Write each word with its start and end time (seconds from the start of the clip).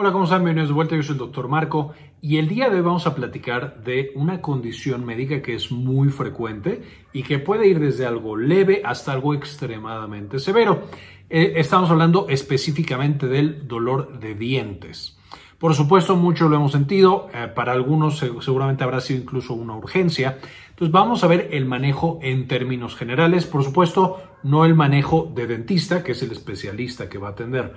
Hola, 0.00 0.12
¿cómo 0.12 0.22
están? 0.22 0.44
Bienvenidos 0.44 0.68
de 0.68 0.74
vuelta. 0.76 0.94
Yo 0.94 1.02
soy 1.02 1.14
el 1.14 1.18
doctor 1.18 1.48
Marco 1.48 1.92
y 2.22 2.36
el 2.36 2.46
día 2.46 2.70
de 2.70 2.76
hoy 2.76 2.82
vamos 2.82 3.08
a 3.08 3.16
platicar 3.16 3.82
de 3.82 4.12
una 4.14 4.40
condición 4.40 5.04
médica 5.04 5.42
que 5.42 5.56
es 5.56 5.72
muy 5.72 6.10
frecuente 6.10 6.82
y 7.12 7.24
que 7.24 7.40
puede 7.40 7.66
ir 7.66 7.80
desde 7.80 8.06
algo 8.06 8.36
leve 8.36 8.80
hasta 8.84 9.10
algo 9.10 9.34
extremadamente 9.34 10.38
severo. 10.38 10.84
Eh, 11.28 11.54
estamos 11.56 11.90
hablando 11.90 12.28
específicamente 12.28 13.26
del 13.26 13.66
dolor 13.66 14.20
de 14.20 14.36
dientes. 14.36 15.18
Por 15.58 15.74
supuesto, 15.74 16.14
muchos 16.14 16.48
lo 16.48 16.54
hemos 16.54 16.70
sentido, 16.70 17.28
eh, 17.34 17.48
para 17.52 17.72
algunos 17.72 18.18
seguramente 18.18 18.84
habrá 18.84 19.00
sido 19.00 19.20
incluso 19.20 19.54
una 19.54 19.74
urgencia. 19.74 20.38
Entonces 20.68 20.92
vamos 20.92 21.24
a 21.24 21.26
ver 21.26 21.48
el 21.50 21.64
manejo 21.64 22.20
en 22.22 22.46
términos 22.46 22.94
generales, 22.94 23.46
por 23.46 23.64
supuesto, 23.64 24.22
no 24.44 24.64
el 24.64 24.76
manejo 24.76 25.28
de 25.34 25.48
dentista, 25.48 26.04
que 26.04 26.12
es 26.12 26.22
el 26.22 26.30
especialista 26.30 27.08
que 27.08 27.18
va 27.18 27.26
a 27.26 27.30
atender 27.32 27.74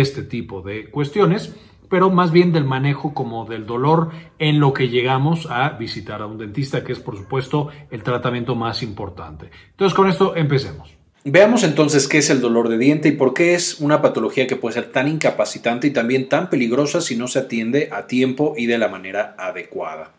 este 0.00 0.22
tipo 0.22 0.62
de 0.62 0.90
cuestiones, 0.90 1.54
pero 1.88 2.10
más 2.10 2.32
bien 2.32 2.52
del 2.52 2.64
manejo 2.64 3.12
como 3.12 3.44
del 3.44 3.66
dolor 3.66 4.10
en 4.38 4.60
lo 4.60 4.72
que 4.72 4.88
llegamos 4.88 5.46
a 5.50 5.70
visitar 5.70 6.22
a 6.22 6.26
un 6.26 6.38
dentista, 6.38 6.82
que 6.82 6.92
es 6.92 7.00
por 7.00 7.16
supuesto 7.16 7.68
el 7.90 8.02
tratamiento 8.02 8.54
más 8.54 8.82
importante. 8.82 9.50
Entonces 9.70 9.94
con 9.94 10.08
esto 10.08 10.34
empecemos. 10.34 10.96
Veamos 11.24 11.62
entonces 11.62 12.08
qué 12.08 12.18
es 12.18 12.30
el 12.30 12.40
dolor 12.40 12.68
de 12.68 12.78
diente 12.78 13.08
y 13.08 13.12
por 13.12 13.32
qué 13.32 13.54
es 13.54 13.78
una 13.78 14.02
patología 14.02 14.46
que 14.46 14.56
puede 14.56 14.74
ser 14.74 14.90
tan 14.90 15.06
incapacitante 15.06 15.86
y 15.86 15.92
también 15.92 16.28
tan 16.28 16.50
peligrosa 16.50 17.00
si 17.00 17.14
no 17.14 17.28
se 17.28 17.38
atiende 17.38 17.90
a 17.92 18.08
tiempo 18.08 18.54
y 18.56 18.66
de 18.66 18.78
la 18.78 18.88
manera 18.88 19.36
adecuada. 19.38 20.12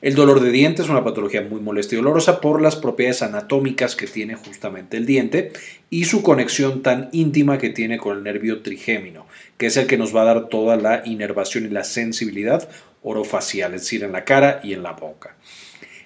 El 0.00 0.14
dolor 0.14 0.40
de 0.40 0.50
diente 0.50 0.82
es 0.82 0.88
una 0.88 1.04
patología 1.04 1.40
muy 1.42 1.60
molesta 1.60 1.94
y 1.94 1.98
dolorosa 1.98 2.40
por 2.40 2.60
las 2.60 2.76
propiedades 2.76 3.22
anatómicas 3.22 3.96
que 3.96 4.06
tiene 4.06 4.34
justamente 4.34 4.96
el 4.96 5.06
diente 5.06 5.52
y 5.90 6.04
su 6.04 6.22
conexión 6.22 6.82
tan 6.82 7.08
íntima 7.12 7.58
que 7.58 7.70
tiene 7.70 7.98
con 7.98 8.18
el 8.18 8.22
nervio 8.22 8.60
trigémino, 8.60 9.26
que 9.56 9.66
es 9.66 9.76
el 9.76 9.86
que 9.86 9.96
nos 9.96 10.14
va 10.14 10.22
a 10.22 10.26
dar 10.26 10.48
toda 10.48 10.76
la 10.76 11.02
inervación 11.06 11.64
y 11.64 11.68
la 11.68 11.84
sensibilidad 11.84 12.68
orofacial, 13.02 13.74
es 13.74 13.82
decir, 13.82 14.04
en 14.04 14.12
la 14.12 14.24
cara 14.24 14.60
y 14.62 14.72
en 14.72 14.82
la 14.82 14.92
boca. 14.92 15.36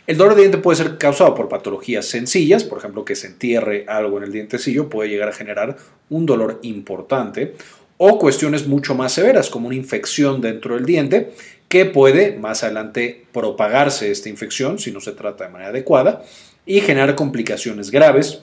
El 0.07 0.17
dolor 0.17 0.37
de 0.37 0.41
diente 0.41 0.59
puede 0.59 0.79
ser 0.79 0.97
causado 0.97 1.35
por 1.35 1.51
patologías 1.51 2.07
sencillas, 2.07 2.65
por 2.65 2.79
ejemplo, 2.79 3.05
que 3.05 3.15
se 3.15 3.27
entierre 3.27 3.85
algo 3.89 4.17
en 4.17 4.25
el 4.25 4.33
dientecillo 4.33 4.89
puede 4.89 5.11
llegar 5.11 5.29
a 5.29 5.35
generar 5.35 5.77
un 6.09 6.25
dolor 6.25 6.61
importante, 6.63 7.55
o 7.99 8.19
cuestiones 8.19 8.67
mucho 8.67 8.95
más 8.95 9.13
severas, 9.13 9.51
como 9.51 9.67
una 9.67 9.77
infección 9.77 10.41
dentro 10.41 10.77
del 10.77 10.87
diente, 10.87 11.33
que 11.69 11.85
puede 11.85 12.37
más 12.39 12.65
adelante 12.65 13.27
propagarse 13.33 14.11
esta 14.11 14.29
infección 14.29 14.79
si 14.79 14.91
no 14.91 15.01
se 15.01 15.13
trata 15.13 15.45
de 15.45 15.51
manera 15.51 15.71
adecuada 15.71 16.25
y 16.67 16.81
generar 16.81 17.15
complicaciones 17.15 17.91
graves, 17.91 18.43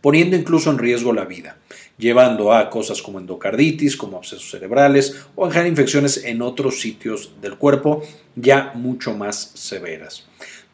poniendo 0.00 0.36
incluso 0.36 0.70
en 0.70 0.78
riesgo 0.78 1.12
la 1.12 1.24
vida, 1.24 1.58
llevando 1.98 2.52
a 2.52 2.70
cosas 2.70 3.02
como 3.02 3.18
endocarditis, 3.18 3.96
como 3.96 4.16
abscesos 4.16 4.50
cerebrales 4.50 5.24
o 5.36 5.44
en 5.44 5.52
generar 5.52 5.70
infecciones 5.70 6.24
en 6.24 6.42
otros 6.42 6.80
sitios 6.80 7.32
del 7.40 7.56
cuerpo 7.56 8.02
ya 8.36 8.72
mucho 8.74 9.14
más 9.14 9.52
severas. 9.54 10.24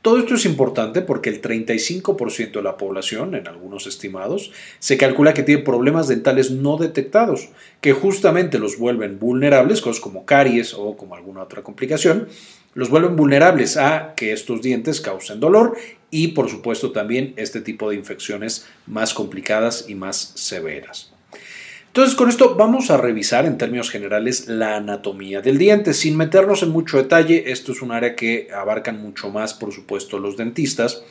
Todo 0.03 0.19
esto 0.19 0.35
es 0.35 0.45
importante 0.45 1.03
porque 1.03 1.31
el 1.31 1.43
35% 1.43 2.53
de 2.53 2.63
la 2.63 2.77
población, 2.77 3.35
en 3.35 3.49
algunos 3.49 3.89
estimados, 3.89 4.53
se 4.79 4.97
calcula 4.97 5.35
que 5.35 5.43
tiene 5.43 5.63
problemas 5.63 6.07
dentales 6.07 6.53
no 6.53 6.77
detectados, 6.77 7.49
que 7.81 7.93
justamente 7.93 8.61
los 8.61 8.79
vuelven 8.79 9.19
vulnerables, 9.19 9.81
cosas 9.81 10.01
como 10.01 10.25
caries 10.25 10.75
o 10.75 10.97
como 10.97 11.17
alguna 11.17 11.43
otra 11.43 11.63
complicación, 11.63 12.29
los 12.75 12.91
vuelven 12.91 13.17
vulnerables 13.17 13.77
a 13.79 14.15
que 14.15 14.33
estos 14.33 14.63
dientes 14.63 15.01
causen 15.01 15.41
dolor 15.41 15.77
y 16.11 16.29
por 16.29 16.51
supuesto 16.51 16.93
también 16.93 17.33
este 17.37 17.61
tipo 17.61 17.91
de 17.91 17.97
infecciones 17.97 18.67
más 18.87 19.13
complicadas 19.15 19.87
y 19.89 19.95
más 19.95 20.33
severas. 20.35 21.16
Entonces, 21.97 22.15
con 22.15 22.29
esto 22.29 22.57
vamos 22.57 22.91
a 22.91 22.99
revisar 22.99 23.47
en 23.47 23.57
términos 23.57 23.89
generales 23.89 24.49
la 24.49 24.77
anatomía 24.77 25.41
del 25.41 25.57
diente, 25.57 25.95
sin 25.95 26.15
meternos 26.15 26.63
en 26.63 26.69
mucho 26.69 26.99
detalle. 26.99 27.51
Esto 27.51 27.73
es 27.73 27.81
un 27.81 27.91
área 27.91 28.15
que 28.15 28.49
abarcan 28.55 29.01
mucho 29.01 29.31
más, 29.31 29.55
por 29.55 29.73
supuesto, 29.73 30.19
los 30.19 30.37
dentistas. 30.37 31.03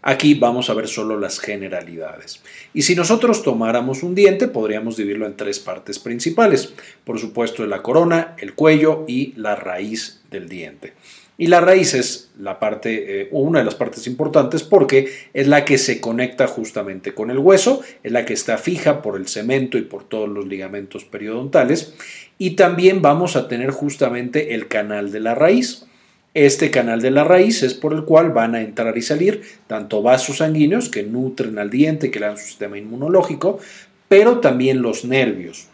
Aquí 0.00 0.32
vamos 0.32 0.70
a 0.70 0.74
ver 0.74 0.88
solo 0.88 1.20
las 1.20 1.38
generalidades. 1.38 2.40
Y 2.72 2.80
si 2.80 2.94
nosotros 2.94 3.42
tomáramos 3.42 4.02
un 4.02 4.14
diente, 4.14 4.48
podríamos 4.48 4.96
dividirlo 4.96 5.26
en 5.26 5.36
tres 5.36 5.60
partes 5.60 5.98
principales. 5.98 6.72
Por 7.04 7.18
supuesto, 7.18 7.66
la 7.66 7.82
corona, 7.82 8.34
el 8.38 8.54
cuello 8.54 9.04
y 9.06 9.34
la 9.36 9.54
raíz 9.54 10.22
del 10.30 10.48
diente. 10.48 10.94
Y 11.42 11.48
la 11.48 11.60
raíz 11.60 11.92
es 11.94 12.30
la 12.38 12.60
parte, 12.60 13.22
eh, 13.22 13.28
una 13.32 13.58
de 13.58 13.64
las 13.64 13.74
partes 13.74 14.06
importantes 14.06 14.62
porque 14.62 15.08
es 15.34 15.48
la 15.48 15.64
que 15.64 15.76
se 15.76 16.00
conecta 16.00 16.46
justamente 16.46 17.14
con 17.14 17.32
el 17.32 17.38
hueso, 17.40 17.80
es 18.04 18.12
la 18.12 18.24
que 18.24 18.32
está 18.32 18.58
fija 18.58 19.02
por 19.02 19.16
el 19.16 19.26
cemento 19.26 19.76
y 19.76 19.82
por 19.82 20.04
todos 20.04 20.28
los 20.28 20.46
ligamentos 20.46 21.04
periodontales. 21.04 21.94
Y 22.38 22.50
también 22.50 23.02
vamos 23.02 23.34
a 23.34 23.48
tener 23.48 23.72
justamente 23.72 24.54
el 24.54 24.68
canal 24.68 25.10
de 25.10 25.18
la 25.18 25.34
raíz. 25.34 25.84
Este 26.32 26.70
canal 26.70 27.02
de 27.02 27.10
la 27.10 27.24
raíz 27.24 27.64
es 27.64 27.74
por 27.74 27.92
el 27.92 28.04
cual 28.04 28.30
van 28.30 28.54
a 28.54 28.62
entrar 28.62 28.96
y 28.96 29.02
salir 29.02 29.42
tanto 29.66 30.00
vasos 30.00 30.36
sanguíneos 30.36 30.90
que 30.90 31.02
nutren 31.02 31.58
al 31.58 31.70
diente, 31.70 32.12
que 32.12 32.20
le 32.20 32.26
dan 32.26 32.38
su 32.38 32.44
sistema 32.44 32.78
inmunológico, 32.78 33.58
pero 34.06 34.38
también 34.38 34.80
los 34.80 35.04
nervios. 35.04 35.71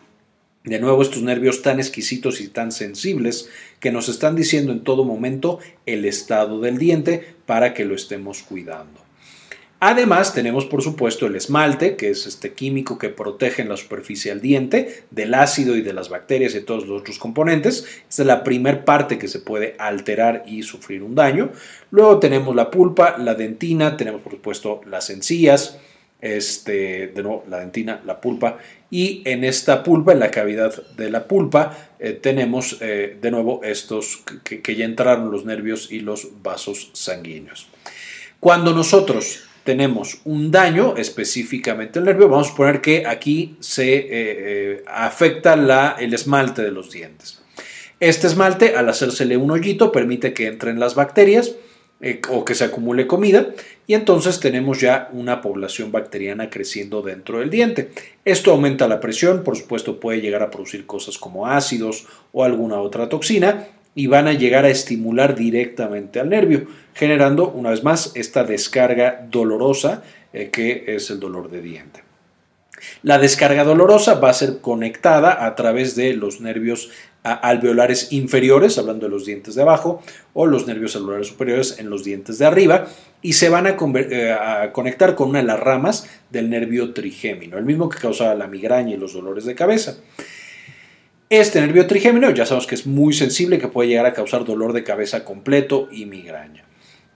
De 0.65 0.79
nuevo, 0.81 1.01
estos 1.03 1.23
nervios 1.23 1.63
tan 1.63 1.79
exquisitos 1.79 2.41
y 2.41 2.49
tan 2.49 2.73
sensibles 2.73 3.49
que 3.81 3.93
nos 3.93 4.09
están 4.09 4.37
diciendo 4.37 4.73
en 4.73 4.85
todo 4.85 5.05
momento 5.05 5.61
el 5.87 6.05
estado 6.05 6.61
del 6.61 6.79
diente 6.79 7.37
para 7.47 7.75
que 7.75 7.85
lo 7.85 7.95
estemos 7.95 8.43
cuidando. 8.43 9.09
Además, 9.81 10.35
tenemos 10.35 10.67
por 10.67 10.83
supuesto 10.83 11.27
el 11.27 11.37
esmalte, 11.37 11.95
que 11.95 12.11
es 12.11 12.27
este 12.27 12.53
químico 12.53 12.99
que 12.99 13.11
protege 13.11 13.63
en 13.63 13.69
la 13.69 13.77
superficie 13.77 14.33
del 14.33 14.41
diente 14.41 15.05
del 15.13 15.35
ácido 15.35 15.77
y 15.77 15.83
de 15.83 15.93
las 15.93 16.09
bacterias 16.09 16.57
y 16.57 16.63
todos 16.63 16.89
los 16.89 17.01
otros 17.01 17.21
componentes. 17.21 17.85
Esta 18.09 18.23
es 18.23 18.27
la 18.27 18.43
primera 18.43 18.85
parte 18.85 19.19
que 19.19 19.29
se 19.29 19.39
puede 19.39 19.77
alterar 19.79 20.43
y 20.49 20.65
sufrir 20.65 21.05
un 21.05 21.15
daño. 21.15 21.53
Luego 21.93 22.19
tenemos 22.19 22.57
la 22.57 22.73
pulpa, 22.73 23.19
la 23.19 23.37
dentina, 23.37 23.97
tenemos 23.97 24.21
por 24.21 24.33
supuesto 24.33 24.81
las 24.85 25.11
encías, 25.11 25.79
este, 26.21 27.09
de 27.09 27.23
nuevo, 27.23 27.45
la 27.49 27.61
dentina, 27.61 28.01
la 28.05 28.21
pulpa, 28.21 28.59
y 28.91 29.23
en 29.25 29.45
esta 29.45 29.83
pulpa, 29.83 30.13
en 30.13 30.21
la 30.21 30.31
cavidad 30.31 30.75
de 30.97 31.11
la 31.11 31.25
pulpa, 31.25 31.77
eh, 31.99 32.13
tenemos 32.13 32.79
eh, 32.81 33.17
de 33.21 33.31
nuevo 33.31 33.61
estos 33.63 34.23
que, 34.45 34.77
ya 34.77 34.85
entraron 34.85 35.31
los 35.31 35.45
nervios 35.45 35.93
y 35.93 36.01
los 36.01 36.43
vasos 36.43 36.91
sanguíneos. 36.95 37.69
Cuando 38.41 38.73
nosotros 38.73 39.45
tenemos 39.65 40.21
un 40.25 40.51
daño, 40.51 40.97
específicamente 40.97 41.99
el 41.99 42.07
nervio, 42.07 42.29
vamos 42.29 42.47
a 42.47 42.51
suponer 42.51 42.81
que 42.81 43.07
aquí 43.07 43.57
se 43.61 44.07
eh, 44.09 44.85
afecta 44.87 45.57
la, 45.57 45.97
el 45.99 46.15
esmalte 46.15 46.63
de 46.63 46.71
los 46.71 46.91
dientes. 46.91 47.43
Este 48.01 48.29
esmalte, 48.29 48.77
al 48.77 48.89
hacérsele 48.89 49.37
un 49.37 49.51
hoyito, 49.51 49.91
permite 49.93 50.33
que 50.33 50.47
entren 50.47 50.79
las 50.79 50.95
bacterias, 50.95 51.53
eh, 52.01 52.21
o 52.31 52.45
que 52.45 52.55
se 52.55 52.65
acumule 52.65 53.07
comida 53.07 53.49
y 53.87 53.95
entonces 53.95 54.39
tenemos 54.39 54.81
ya 54.81 55.09
una 55.13 55.41
población 55.41 55.91
bacteriana 55.91 56.49
creciendo 56.49 57.03
dentro 57.03 57.41
del 57.41 57.51
diente. 57.51 57.91
Esto 58.25 58.53
aumenta 58.53 58.87
la 58.87 59.01
presión, 59.01 59.43
por 59.43 59.57
supuesto 59.57 59.99
puede 59.99 60.21
llegar 60.21 60.43
a 60.43 60.51
producir 60.51 60.87
cosas 60.87 61.19
como 61.19 61.47
ácidos 61.47 62.07
o 62.33 62.45
alguna 62.45 62.81
otra 62.81 63.09
toxina 63.09 63.67
y 63.95 64.07
van 64.07 64.29
a 64.29 64.33
llegar 64.33 64.65
a 64.65 64.71
estimular 64.71 65.35
directamente 65.35 66.21
al 66.21 66.29
nervio, 66.29 66.67
generando 66.95 67.49
una 67.49 67.71
vez 67.71 67.83
más 67.83 68.13
esta 68.15 68.45
descarga 68.45 69.27
dolorosa 69.29 70.05
eh, 70.33 70.51
que 70.51 70.85
es 70.87 71.11
el 71.11 71.19
dolor 71.19 71.51
de 71.51 71.63
diente. 71.63 72.05
La 73.03 73.19
descarga 73.19 73.65
dolorosa 73.65 74.15
va 74.15 74.31
a 74.31 74.35
ser 74.35 74.61
conectada 74.61 75.45
a 75.47 75.55
través 75.55 75.97
de 75.97 76.15
los 76.15 76.41
nervios 76.41 76.91
alveolares 77.33 78.13
inferiores, 78.13 78.79
hablando 78.79 79.07
de 79.07 79.11
los 79.11 79.25
dientes 79.25 79.55
de 79.55 79.63
abajo, 79.63 80.03
o 80.35 80.47
los 80.47 80.67
nervios 80.67 80.97
alveolares 80.97 81.29
superiores 81.29 81.79
en 81.79 81.91
los 81.91 82.05
dientes 82.05 82.39
de 82.39 82.47
arriba, 82.47 82.89
y 83.23 83.33
se 83.33 83.49
van 83.49 83.67
a, 83.67 83.77
eh, 83.79 84.71
conectar 84.73 85.15
con 85.15 85.31
una 85.31 85.41
de 85.41 85.47
las 85.47 85.61
ramas 85.61 86.09
del 86.31 86.51
nervio 86.51 86.93
trigémino, 86.95 87.59
el 87.59 87.65
mismo 87.65 87.89
que 87.89 87.99
causaba 87.99 88.35
la 88.35 88.47
migraña 88.47 88.95
y 88.95 88.97
los 88.97 89.13
dolores 89.13 89.45
de 89.45 89.55
cabeza. 89.55 89.97
Este 91.31 91.61
nervio 91.61 91.87
trigémino 91.87 92.31
ya 92.31 92.47
sabemos 92.47 92.67
que 92.67 92.75
es 92.75 92.87
muy 92.87 93.13
sensible, 93.13 93.59
que 93.59 93.69
puede 93.69 93.91
llegar 93.91 94.07
a 94.07 94.15
causar 94.15 94.45
dolor 94.45 94.73
de 94.73 94.85
cabeza 94.85 95.25
completo 95.25 95.89
y 95.93 96.07
migraña. 96.07 96.68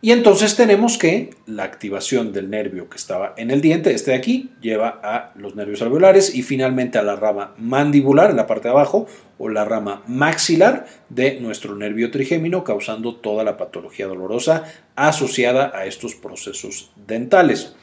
Y 0.05 0.11
entonces 0.11 0.57
tenemos 0.57 0.99
que 0.99 1.31
la 1.47 1.63
activación 1.63 2.33
del 2.33 2.51
nervio 2.51 2.91
que 2.91 2.97
estaba 2.97 3.35
en 3.37 3.53
el 3.53 3.61
diente, 3.61 3.95
este 3.95 4.11
de 4.11 4.17
aquí, 4.17 4.51
lleva 4.61 4.99
a 5.01 5.31
los 5.37 5.55
nervios 5.55 5.81
alveolares 5.81 6.35
y 6.35 6.43
finalmente 6.43 6.99
a 6.99 7.05
la 7.05 7.15
rama 7.15 7.55
mandibular 7.57 8.31
en 8.31 8.37
la 8.37 8.49
parte 8.49 8.67
de 8.67 8.75
abajo 8.75 9.07
o 9.39 9.49
la 9.49 9.65
rama 9.65 10.03
maxilar 10.09 10.87
de 11.09 11.39
nuestro 11.39 11.77
nervio 11.77 12.11
trigémino, 12.11 12.65
causando 12.65 13.15
toda 13.15 13.45
la 13.45 13.57
patología 13.57 14.09
dolorosa 14.09 14.65
asociada 14.97 15.71
a 15.73 15.87
estos 15.87 16.17
procesos 16.17 16.91
dentales. 17.07 17.77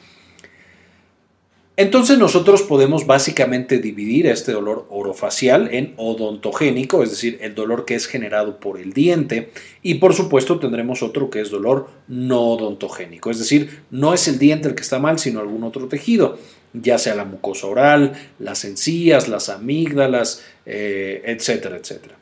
Entonces 1.80 2.18
nosotros 2.18 2.60
podemos 2.60 3.06
básicamente 3.06 3.78
dividir 3.78 4.26
este 4.26 4.52
dolor 4.52 4.86
orofacial 4.90 5.70
en 5.72 5.94
odontogénico, 5.96 7.02
es 7.02 7.08
decir, 7.08 7.38
el 7.40 7.54
dolor 7.54 7.86
que 7.86 7.94
es 7.94 8.06
generado 8.06 8.60
por 8.60 8.78
el 8.78 8.92
diente, 8.92 9.50
y 9.80 9.94
por 9.94 10.12
supuesto 10.12 10.58
tendremos 10.58 11.02
otro 11.02 11.30
que 11.30 11.40
es 11.40 11.48
dolor 11.48 11.88
no 12.06 12.42
odontogénico, 12.48 13.30
es 13.30 13.38
decir, 13.38 13.80
no 13.90 14.12
es 14.12 14.28
el 14.28 14.38
diente 14.38 14.68
el 14.68 14.74
que 14.74 14.82
está 14.82 14.98
mal, 14.98 15.18
sino 15.18 15.40
algún 15.40 15.64
otro 15.64 15.88
tejido, 15.88 16.38
ya 16.74 16.98
sea 16.98 17.14
la 17.14 17.24
mucosa 17.24 17.66
oral, 17.66 18.12
las 18.38 18.66
encías, 18.66 19.26
las 19.28 19.48
amígdalas, 19.48 20.44
eh, 20.66 21.22
etcétera, 21.24 21.78
etcétera. 21.78 22.16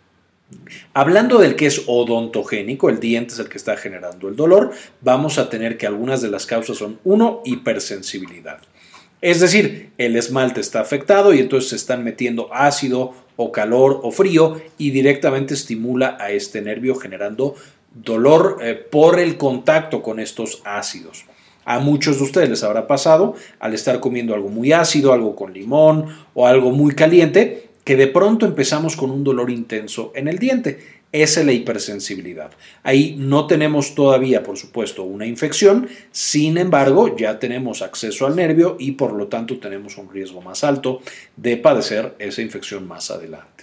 Hablando 0.94 1.38
del 1.38 1.56
que 1.56 1.66
es 1.66 1.82
odontogénico, 1.88 2.90
el 2.90 3.00
diente 3.00 3.34
es 3.34 3.40
el 3.40 3.48
que 3.48 3.58
está 3.58 3.76
generando 3.76 4.28
el 4.28 4.36
dolor, 4.36 4.70
vamos 5.00 5.36
a 5.36 5.50
tener 5.50 5.76
que 5.76 5.88
algunas 5.88 6.22
de 6.22 6.30
las 6.30 6.46
causas 6.46 6.76
son, 6.76 7.00
uno, 7.02 7.42
hipersensibilidad. 7.44 8.60
Es 9.20 9.40
decir, 9.40 9.90
el 9.98 10.16
esmalte 10.16 10.60
está 10.60 10.80
afectado 10.80 11.34
y 11.34 11.40
entonces 11.40 11.70
se 11.70 11.76
están 11.76 12.04
metiendo 12.04 12.54
ácido 12.54 13.14
o 13.36 13.50
calor 13.50 14.00
o 14.02 14.12
frío 14.12 14.60
y 14.78 14.90
directamente 14.90 15.54
estimula 15.54 16.16
a 16.20 16.30
este 16.30 16.62
nervio 16.62 16.94
generando 16.94 17.56
dolor 17.92 18.58
eh, 18.62 18.74
por 18.74 19.18
el 19.18 19.36
contacto 19.36 20.02
con 20.02 20.20
estos 20.20 20.62
ácidos. 20.64 21.24
A 21.64 21.80
muchos 21.80 22.18
de 22.18 22.24
ustedes 22.24 22.48
les 22.48 22.62
habrá 22.62 22.86
pasado 22.86 23.34
al 23.58 23.74
estar 23.74 24.00
comiendo 24.00 24.34
algo 24.34 24.48
muy 24.48 24.72
ácido, 24.72 25.12
algo 25.12 25.34
con 25.34 25.52
limón 25.52 26.06
o 26.34 26.46
algo 26.46 26.70
muy 26.70 26.94
caliente, 26.94 27.68
que 27.84 27.96
de 27.96 28.06
pronto 28.06 28.46
empezamos 28.46 28.96
con 28.96 29.10
un 29.10 29.24
dolor 29.24 29.50
intenso 29.50 30.12
en 30.14 30.28
el 30.28 30.38
diente. 30.38 30.78
Es 31.10 31.42
la 31.42 31.52
hipersensibilidad. 31.52 32.50
Ahí 32.82 33.16
no 33.18 33.46
tenemos 33.46 33.94
todavía, 33.94 34.42
por 34.42 34.58
supuesto, 34.58 35.04
una 35.04 35.24
infección, 35.24 35.88
sin 36.10 36.58
embargo, 36.58 37.16
ya 37.16 37.38
tenemos 37.38 37.80
acceso 37.80 38.26
al 38.26 38.36
nervio 38.36 38.76
y 38.78 38.92
por 38.92 39.14
lo 39.14 39.28
tanto 39.28 39.58
tenemos 39.58 39.96
un 39.96 40.12
riesgo 40.12 40.42
más 40.42 40.64
alto 40.64 41.00
de 41.36 41.56
padecer 41.56 42.14
esa 42.18 42.42
infección 42.42 42.86
más 42.86 43.10
adelante. 43.10 43.58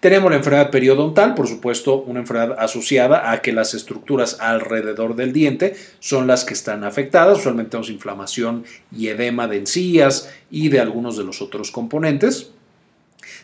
Tenemos 0.00 0.30
la 0.30 0.36
enfermedad 0.36 0.70
periodontal, 0.70 1.34
por 1.34 1.48
supuesto, 1.48 2.02
una 2.02 2.20
enfermedad 2.20 2.56
asociada 2.58 3.30
a 3.30 3.40
que 3.42 3.52
las 3.52 3.72
estructuras 3.72 4.38
alrededor 4.40 5.16
del 5.16 5.32
diente 5.32 5.74
son 6.00 6.26
las 6.26 6.44
que 6.44 6.54
están 6.54 6.84
afectadas. 6.84 7.38
Usualmente 7.38 7.70
tenemos 7.70 7.90
inflamación 7.90 8.64
y 8.96 9.08
edema 9.08 9.48
de 9.48 9.58
encías 9.58 10.30
y 10.50 10.68
de 10.68 10.80
algunos 10.80 11.16
de 11.16 11.24
los 11.24 11.40
otros 11.40 11.70
componentes. 11.70 12.52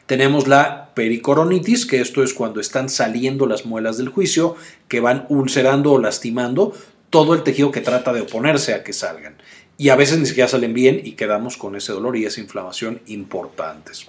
Tenemos 0.06 0.48
la 0.48 0.94
pericoronitis, 0.94 1.86
que 1.86 2.00
esto 2.00 2.22
es 2.22 2.34
cuando 2.34 2.60
están 2.60 2.88
saliendo 2.88 3.46
las 3.46 3.64
muelas 3.64 3.96
del 3.96 4.08
juicio, 4.08 4.56
que 4.88 5.00
van 5.00 5.26
ulcerando 5.28 5.92
o 5.92 5.98
lastimando 5.98 6.74
todo 7.10 7.34
el 7.34 7.42
tejido 7.42 7.70
que 7.70 7.80
trata 7.80 8.12
de 8.12 8.22
oponerse 8.22 8.74
a 8.74 8.82
que 8.82 8.92
salgan. 8.92 9.36
Y 9.78 9.88
a 9.88 9.96
veces 9.96 10.18
ni 10.18 10.26
siquiera 10.26 10.48
salen 10.48 10.74
bien 10.74 11.00
y 11.02 11.12
quedamos 11.12 11.56
con 11.56 11.76
ese 11.76 11.92
dolor 11.92 12.16
y 12.16 12.24
esa 12.24 12.40
inflamación 12.40 13.00
importantes. 13.06 14.06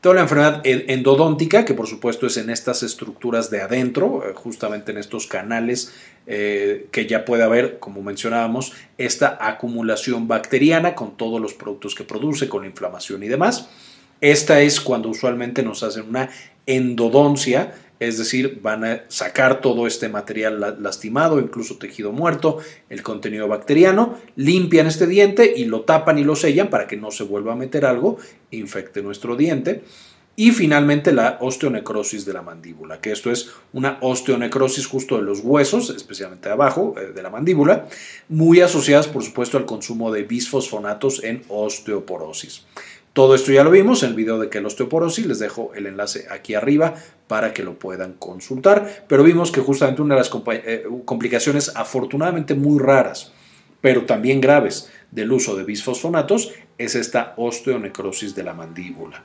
Tengo 0.00 0.14
la 0.14 0.22
enfermedad 0.22 0.60
endodóntica, 0.64 1.64
que 1.64 1.74
por 1.74 1.86
supuesto 1.86 2.26
es 2.26 2.36
en 2.36 2.50
estas 2.50 2.82
estructuras 2.82 3.50
de 3.50 3.62
adentro, 3.62 4.22
eh, 4.24 4.32
justamente 4.34 4.92
en 4.92 4.98
estos 4.98 5.26
canales 5.26 5.92
eh, 6.26 6.86
que 6.92 7.06
ya 7.06 7.24
puede 7.24 7.42
haber, 7.42 7.78
como 7.78 8.02
mencionábamos, 8.02 8.72
esta 8.98 9.38
acumulación 9.40 10.28
bacteriana 10.28 10.94
con 10.94 11.16
todos 11.16 11.40
los 11.40 11.54
productos 11.54 11.94
que 11.94 12.04
produce, 12.04 12.48
con 12.48 12.62
la 12.62 12.68
inflamación 12.68 13.22
y 13.22 13.28
demás. 13.28 13.68
Esta 14.20 14.60
es 14.60 14.80
cuando 14.80 15.08
usualmente 15.08 15.62
nos 15.62 15.82
hacen 15.82 16.08
una 16.08 16.30
endodoncia, 16.66 17.74
es 18.00 18.18
decir, 18.18 18.60
van 18.62 18.84
a 18.84 19.04
sacar 19.08 19.60
todo 19.60 19.86
este 19.86 20.08
material 20.08 20.76
lastimado, 20.80 21.40
incluso 21.40 21.76
tejido 21.78 22.12
muerto, 22.12 22.58
el 22.90 23.02
contenido 23.02 23.48
bacteriano, 23.48 24.18
limpian 24.36 24.86
este 24.86 25.06
diente 25.06 25.54
y 25.56 25.64
lo 25.64 25.82
tapan 25.82 26.18
y 26.18 26.24
lo 26.24 26.36
sellan 26.36 26.68
para 26.68 26.86
que 26.86 26.96
no 26.96 27.10
se 27.10 27.24
vuelva 27.24 27.52
a 27.52 27.56
meter 27.56 27.86
algo, 27.86 28.18
infecte 28.50 29.02
nuestro 29.02 29.36
diente. 29.36 29.82
Y 30.38 30.50
finalmente 30.50 31.12
la 31.12 31.38
osteonecrosis 31.40 32.26
de 32.26 32.34
la 32.34 32.42
mandíbula, 32.42 33.00
que 33.00 33.10
esto 33.10 33.30
es 33.30 33.52
una 33.72 33.96
osteonecrosis 34.02 34.86
justo 34.86 35.16
de 35.16 35.22
los 35.22 35.40
huesos, 35.40 35.88
especialmente 35.88 36.50
abajo 36.50 36.94
eh, 36.98 37.12
de 37.14 37.22
la 37.22 37.30
mandíbula, 37.30 37.86
muy 38.28 38.60
asociadas 38.60 39.08
por 39.08 39.22
supuesto 39.22 39.56
al 39.56 39.64
consumo 39.64 40.12
de 40.12 40.24
bisfosfonatos 40.24 41.24
en 41.24 41.42
osteoporosis. 41.48 42.66
Todo 43.16 43.34
esto 43.34 43.50
ya 43.50 43.64
lo 43.64 43.70
vimos 43.70 44.02
en 44.02 44.10
el 44.10 44.14
video 44.14 44.38
de 44.38 44.50
que 44.50 44.60
la 44.60 44.66
osteoporosis, 44.66 45.24
les 45.24 45.38
dejo 45.38 45.72
el 45.74 45.86
enlace 45.86 46.26
aquí 46.30 46.52
arriba 46.52 46.96
para 47.28 47.54
que 47.54 47.62
lo 47.62 47.78
puedan 47.78 48.12
consultar, 48.12 49.06
pero 49.08 49.22
vimos 49.22 49.50
que 49.50 49.62
justamente 49.62 50.02
una 50.02 50.16
de 50.16 50.20
las 50.20 50.30
eh, 50.48 50.84
complicaciones 51.06 51.72
afortunadamente 51.74 52.54
muy 52.54 52.78
raras, 52.78 53.32
pero 53.80 54.04
también 54.04 54.42
graves 54.42 54.90
del 55.10 55.32
uso 55.32 55.56
de 55.56 55.64
bisfosfonatos 55.64 56.52
es 56.76 56.94
esta 56.94 57.32
osteonecrosis 57.38 58.34
de 58.34 58.42
la 58.42 58.52
mandíbula. 58.52 59.24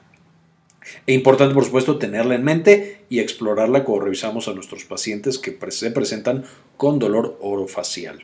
Es 1.06 1.14
importante, 1.14 1.54
por 1.54 1.66
supuesto, 1.66 1.98
tenerla 1.98 2.36
en 2.36 2.46
mente 2.46 3.04
y 3.10 3.20
explorarla 3.20 3.84
cuando 3.84 4.06
revisamos 4.06 4.48
a 4.48 4.54
nuestros 4.54 4.86
pacientes 4.86 5.38
que 5.38 5.60
se 5.70 5.92
presentan 5.92 6.46
con 6.78 6.98
dolor 6.98 7.38
orofacial. 7.42 8.24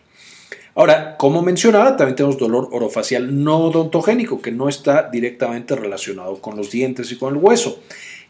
Ahora, 0.77 1.17
como 1.17 1.41
mencionaba, 1.41 1.97
también 1.97 2.15
tenemos 2.15 2.37
dolor 2.37 2.69
orofacial 2.71 3.43
no 3.43 3.57
odontogénico, 3.57 4.43
que 4.43 4.51
no 4.51 4.69
está 4.69 5.09
directamente 5.11 5.75
relacionado 5.75 6.39
con 6.39 6.55
los 6.55 6.69
dientes 6.69 7.11
y 7.11 7.17
con 7.17 7.33
el 7.33 7.41
hueso. 7.41 7.81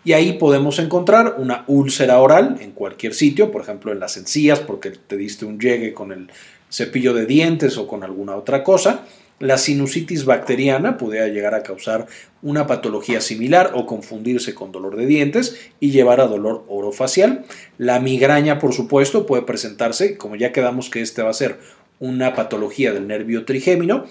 Y 0.06 0.14
ahí 0.14 0.32
podemos 0.32 0.80
encontrar 0.80 1.36
una 1.40 1.66
úlcera 1.68 2.20
oral 2.20 2.56
en 2.62 2.72
cualquier 2.72 3.14
sitio, 3.14 3.52
por 3.52 3.64
ejemplo 3.64 3.92
en 3.92 4.00
las 4.00 4.16
encías, 4.16 4.62
porque 4.62 4.92
te 4.92 5.18
diste 5.18 5.44
un 5.44 5.60
llegue 5.60 5.94
con 5.94 6.14
el 6.14 6.30
cepillo 6.72 7.14
de 7.14 7.26
dientes 7.26 7.78
o 7.78 7.86
con 7.86 8.06
alguna 8.06 8.38
otra 8.38 8.64
cosa. 8.64 9.04
La 9.40 9.60
sinusitis 9.60 10.26
bacteriana 10.26 10.98
puede 10.98 11.30
llegar 11.32 11.54
a 11.54 11.62
causar 11.62 12.08
una 12.42 12.66
patología 12.66 13.22
similar 13.22 13.72
o 13.76 13.86
confundirse 13.86 14.56
con 14.56 14.72
dolor 14.72 14.96
de 14.96 15.06
dientes 15.06 15.70
y 15.80 15.92
llevar 15.92 16.22
a 16.22 16.28
dolor 16.28 16.64
orofacial. 16.70 17.46
La 17.78 18.00
migraña, 18.00 18.58
por 18.58 18.74
supuesto, 18.74 19.28
puede 19.28 19.44
presentarse, 19.44 20.18
como 20.18 20.38
ya 20.38 20.52
quedamos 20.52 20.90
que 20.90 21.02
este 21.02 21.22
va 21.22 21.30
a 21.30 21.34
ser 21.34 21.60
una 22.00 22.36
patología 22.36 22.92
del 22.92 23.08
nervio 23.08 23.46
trigémino, 23.46 24.06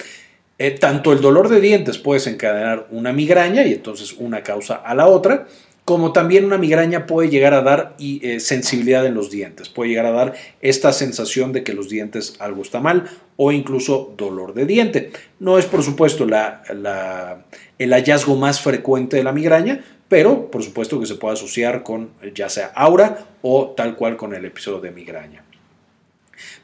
eh, 0.58 0.70
tanto 0.70 1.12
el 1.12 1.20
dolor 1.20 1.48
de 1.48 1.60
dientes 1.60 1.98
puede 1.98 2.20
desencadenar 2.20 2.86
una 2.90 3.12
migraña 3.12 3.64
y 3.64 3.74
entonces 3.74 4.14
una 4.18 4.42
causa 4.42 4.76
a 4.76 4.94
la 4.94 5.06
otra, 5.06 5.46
como 5.84 6.12
también 6.12 6.44
una 6.44 6.58
migraña 6.58 7.06
puede 7.06 7.28
llegar 7.28 7.54
a 7.54 7.62
dar 7.62 7.94
eh, 8.00 8.40
sensibilidad 8.40 9.06
en 9.06 9.14
los 9.14 9.30
dientes, 9.30 9.68
puede 9.68 9.90
llegar 9.90 10.06
a 10.06 10.10
dar 10.10 10.34
esta 10.60 10.92
sensación 10.92 11.52
de 11.52 11.62
que 11.62 11.74
los 11.74 11.88
dientes 11.88 12.34
algo 12.40 12.62
está 12.62 12.80
mal 12.80 13.08
o 13.36 13.52
incluso 13.52 14.12
dolor 14.16 14.54
de 14.54 14.66
diente. 14.66 15.12
No 15.38 15.58
es 15.58 15.66
por 15.66 15.84
supuesto 15.84 16.24
el 16.24 17.92
hallazgo 17.92 18.34
más 18.34 18.60
frecuente 18.60 19.16
de 19.16 19.22
la 19.22 19.32
migraña, 19.32 19.84
pero 20.08 20.50
por 20.50 20.64
supuesto 20.64 20.98
que 20.98 21.06
se 21.06 21.14
puede 21.14 21.34
asociar 21.34 21.82
con 21.82 22.10
ya 22.34 22.48
sea 22.48 22.72
aura 22.74 23.26
o 23.42 23.74
tal 23.76 23.94
cual 23.94 24.16
con 24.16 24.34
el 24.34 24.44
episodio 24.44 24.80
de 24.80 24.90
migraña. 24.90 25.45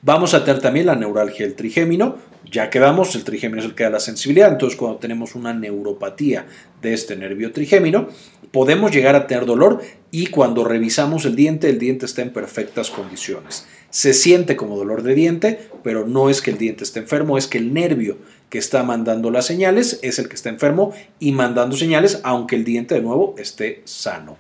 Vamos 0.02 0.34
a 0.34 0.44
tener 0.44 0.60
también 0.60 0.86
la 0.86 0.96
neuralgia 0.96 1.46
del 1.46 1.54
trigémino. 1.54 2.16
Ya 2.50 2.70
quedamos, 2.70 3.14
el 3.14 3.24
trigémino 3.24 3.60
es 3.60 3.66
el 3.66 3.74
que 3.74 3.84
da 3.84 3.90
la 3.90 4.00
sensibilidad. 4.00 4.50
Entonces, 4.50 4.78
cuando 4.78 4.98
tenemos 4.98 5.34
una 5.34 5.54
neuropatía 5.54 6.46
de 6.80 6.92
este 6.92 7.16
nervio 7.16 7.52
trigémino, 7.52 8.08
podemos 8.50 8.90
llegar 8.90 9.14
a 9.14 9.26
tener 9.26 9.46
dolor 9.46 9.80
y 10.10 10.26
cuando 10.26 10.64
revisamos 10.64 11.24
el 11.24 11.36
diente, 11.36 11.70
el 11.70 11.78
diente 11.78 12.06
está 12.06 12.22
en 12.22 12.32
perfectas 12.32 12.90
condiciones. 12.90 13.66
Se 13.90 14.12
siente 14.12 14.56
como 14.56 14.76
dolor 14.76 15.02
de 15.02 15.14
diente, 15.14 15.68
pero 15.82 16.06
no 16.06 16.30
es 16.30 16.42
que 16.42 16.50
el 16.50 16.58
diente 16.58 16.84
esté 16.84 17.00
enfermo, 17.00 17.38
es 17.38 17.46
que 17.46 17.58
el 17.58 17.72
nervio 17.72 18.18
que 18.50 18.58
está 18.58 18.82
mandando 18.82 19.30
las 19.30 19.46
señales 19.46 19.98
es 20.02 20.18
el 20.18 20.28
que 20.28 20.34
está 20.34 20.50
enfermo 20.50 20.92
y 21.18 21.32
mandando 21.32 21.76
señales, 21.76 22.20
aunque 22.22 22.56
el 22.56 22.64
diente 22.64 22.94
de 22.94 23.02
nuevo 23.02 23.34
esté 23.38 23.82
sano. 23.84 24.36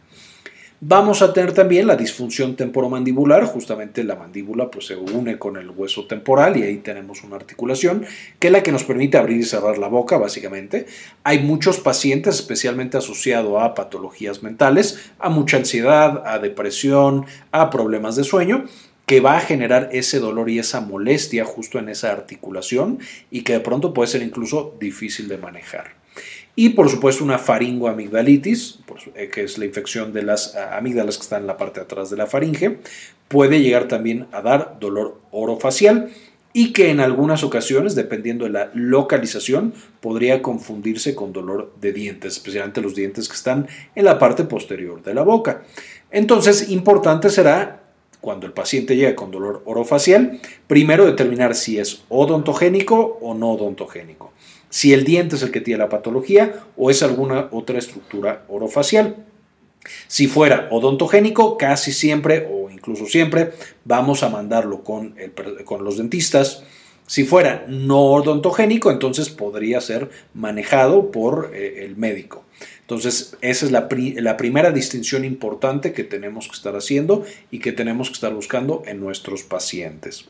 Vamos 0.84 1.22
a 1.22 1.32
tener 1.32 1.52
también 1.52 1.86
la 1.86 1.94
disfunción 1.94 2.56
temporomandibular, 2.56 3.44
justamente 3.44 4.02
la 4.02 4.16
mandíbula 4.16 4.68
pues, 4.68 4.86
se 4.86 4.96
une 4.96 5.38
con 5.38 5.56
el 5.56 5.70
hueso 5.70 6.06
temporal 6.06 6.56
y 6.56 6.64
ahí 6.64 6.78
tenemos 6.78 7.22
una 7.22 7.36
articulación 7.36 8.04
que 8.40 8.48
es 8.48 8.52
la 8.52 8.64
que 8.64 8.72
nos 8.72 8.82
permite 8.82 9.16
abrir 9.16 9.38
y 9.38 9.44
cerrar 9.44 9.78
la 9.78 9.86
boca, 9.86 10.18
básicamente. 10.18 10.86
Hay 11.22 11.38
muchos 11.38 11.78
pacientes, 11.78 12.34
especialmente 12.34 12.98
asociados 12.98 13.62
a 13.62 13.74
patologías 13.74 14.42
mentales, 14.42 15.12
a 15.20 15.28
mucha 15.28 15.58
ansiedad, 15.58 16.24
a 16.26 16.40
depresión, 16.40 17.26
a 17.52 17.70
problemas 17.70 18.16
de 18.16 18.24
sueño, 18.24 18.64
que 19.06 19.20
va 19.20 19.36
a 19.36 19.40
generar 19.40 19.88
ese 19.92 20.18
dolor 20.18 20.50
y 20.50 20.58
esa 20.58 20.80
molestia 20.80 21.44
justo 21.44 21.78
en 21.78 21.90
esa 21.90 22.10
articulación 22.10 22.98
y 23.30 23.42
que 23.42 23.52
de 23.52 23.60
pronto 23.60 23.94
puede 23.94 24.08
ser 24.08 24.22
incluso 24.22 24.74
difícil 24.80 25.28
de 25.28 25.38
manejar. 25.38 26.01
Y 26.54 26.70
por 26.70 26.90
supuesto 26.90 27.24
una 27.24 27.38
faringoamigdalitis, 27.38 28.80
eh, 29.14 29.28
que 29.28 29.44
es 29.44 29.56
la 29.56 29.64
infección 29.64 30.12
de 30.12 30.22
las 30.22 30.54
amígdalas 30.54 31.16
que 31.16 31.22
están 31.22 31.42
en 31.42 31.46
la 31.46 31.56
parte 31.56 31.80
de 31.80 31.84
atrás 31.84 32.10
de 32.10 32.16
la 32.16 32.26
faringe, 32.26 32.78
puede 33.28 33.60
llegar 33.62 33.88
también 33.88 34.26
a 34.32 34.42
dar 34.42 34.76
dolor 34.78 35.18
orofacial 35.30 36.10
y 36.52 36.74
que 36.74 36.90
en 36.90 37.00
algunas 37.00 37.42
ocasiones, 37.44 37.94
dependiendo 37.94 38.44
de 38.44 38.50
la 38.50 38.70
localización, 38.74 39.72
podría 40.00 40.42
confundirse 40.42 41.14
con 41.14 41.32
dolor 41.32 41.72
de 41.80 41.94
dientes, 41.94 42.34
especialmente 42.34 42.82
los 42.82 42.94
dientes 42.94 43.28
que 43.28 43.34
están 43.34 43.68
en 43.94 44.04
la 44.04 44.18
parte 44.18 44.44
posterior 44.44 45.02
de 45.02 45.14
la 45.14 45.22
boca. 45.22 45.62
Entonces, 46.10 46.68
importante 46.68 47.30
será 47.30 47.80
cuando 48.20 48.46
el 48.46 48.52
paciente 48.52 48.94
llega 48.94 49.16
con 49.16 49.30
dolor 49.30 49.62
orofacial, 49.64 50.40
primero 50.66 51.06
determinar 51.06 51.54
si 51.54 51.78
es 51.78 52.04
odontogénico 52.10 53.18
o 53.22 53.32
no 53.32 53.52
odontogénico 53.52 54.32
si 54.72 54.94
el 54.94 55.04
diente 55.04 55.36
es 55.36 55.42
el 55.42 55.50
que 55.50 55.60
tiene 55.60 55.80
la 55.80 55.90
patología 55.90 56.64
o 56.78 56.90
es 56.90 57.02
alguna 57.02 57.48
otra 57.50 57.78
estructura 57.78 58.46
orofacial. 58.48 59.26
Si 60.08 60.28
fuera 60.28 60.68
odontogénico, 60.70 61.58
casi 61.58 61.92
siempre 61.92 62.48
o 62.50 62.70
incluso 62.70 63.04
siempre 63.04 63.52
vamos 63.84 64.22
a 64.22 64.30
mandarlo 64.30 64.82
con, 64.82 65.14
los 65.78 65.98
dentistas. 65.98 66.62
Si 67.06 67.24
fuera 67.24 67.66
no 67.68 68.12
odontogénico, 68.14 68.90
entonces 68.90 69.28
podría 69.28 69.78
ser 69.82 70.08
manejado 70.32 71.10
por 71.10 71.50
eh, 71.52 71.84
el 71.84 71.98
médico. 71.98 72.42
Entonces, 72.80 73.36
esa 73.42 73.66
es 73.66 73.72
la, 73.72 73.88
primera 74.38 74.70
distinción 74.70 75.26
importante 75.26 75.92
que 75.92 76.04
tenemos 76.04 76.48
que 76.48 76.56
estar 76.56 76.74
haciendo 76.76 77.26
y 77.50 77.58
que 77.58 77.72
tenemos 77.72 78.08
que 78.08 78.14
estar 78.14 78.32
buscando 78.32 78.82
en 78.86 79.00
nuestros 79.00 79.42
pacientes. 79.42 80.24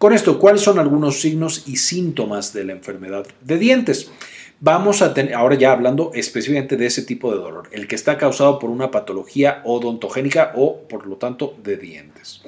Con 0.00 0.14
esto, 0.14 0.38
¿cuáles 0.38 0.62
son 0.62 0.78
algunos 0.78 1.20
signos 1.20 1.64
y 1.68 1.76
síntomas 1.76 2.54
de 2.54 2.64
la 2.64 2.72
enfermedad 2.72 3.26
de 3.42 3.58
dientes? 3.58 4.10
Vamos 4.58 5.02
a 5.02 5.12
tener, 5.12 5.34
ahora 5.34 5.56
ya 5.56 5.72
hablando 5.72 6.10
específicamente 6.14 6.78
de 6.78 6.86
ese 6.86 7.02
tipo 7.02 7.30
de 7.30 7.36
dolor, 7.36 7.68
el 7.70 7.86
que 7.86 7.96
está 7.96 8.16
causado 8.16 8.58
por 8.58 8.70
una 8.70 8.90
patología 8.90 9.60
odontogénica 9.62 10.52
o 10.56 10.88
por 10.88 11.06
lo 11.06 11.16
tanto 11.16 11.54
de 11.62 11.76
dientes. 11.76 12.40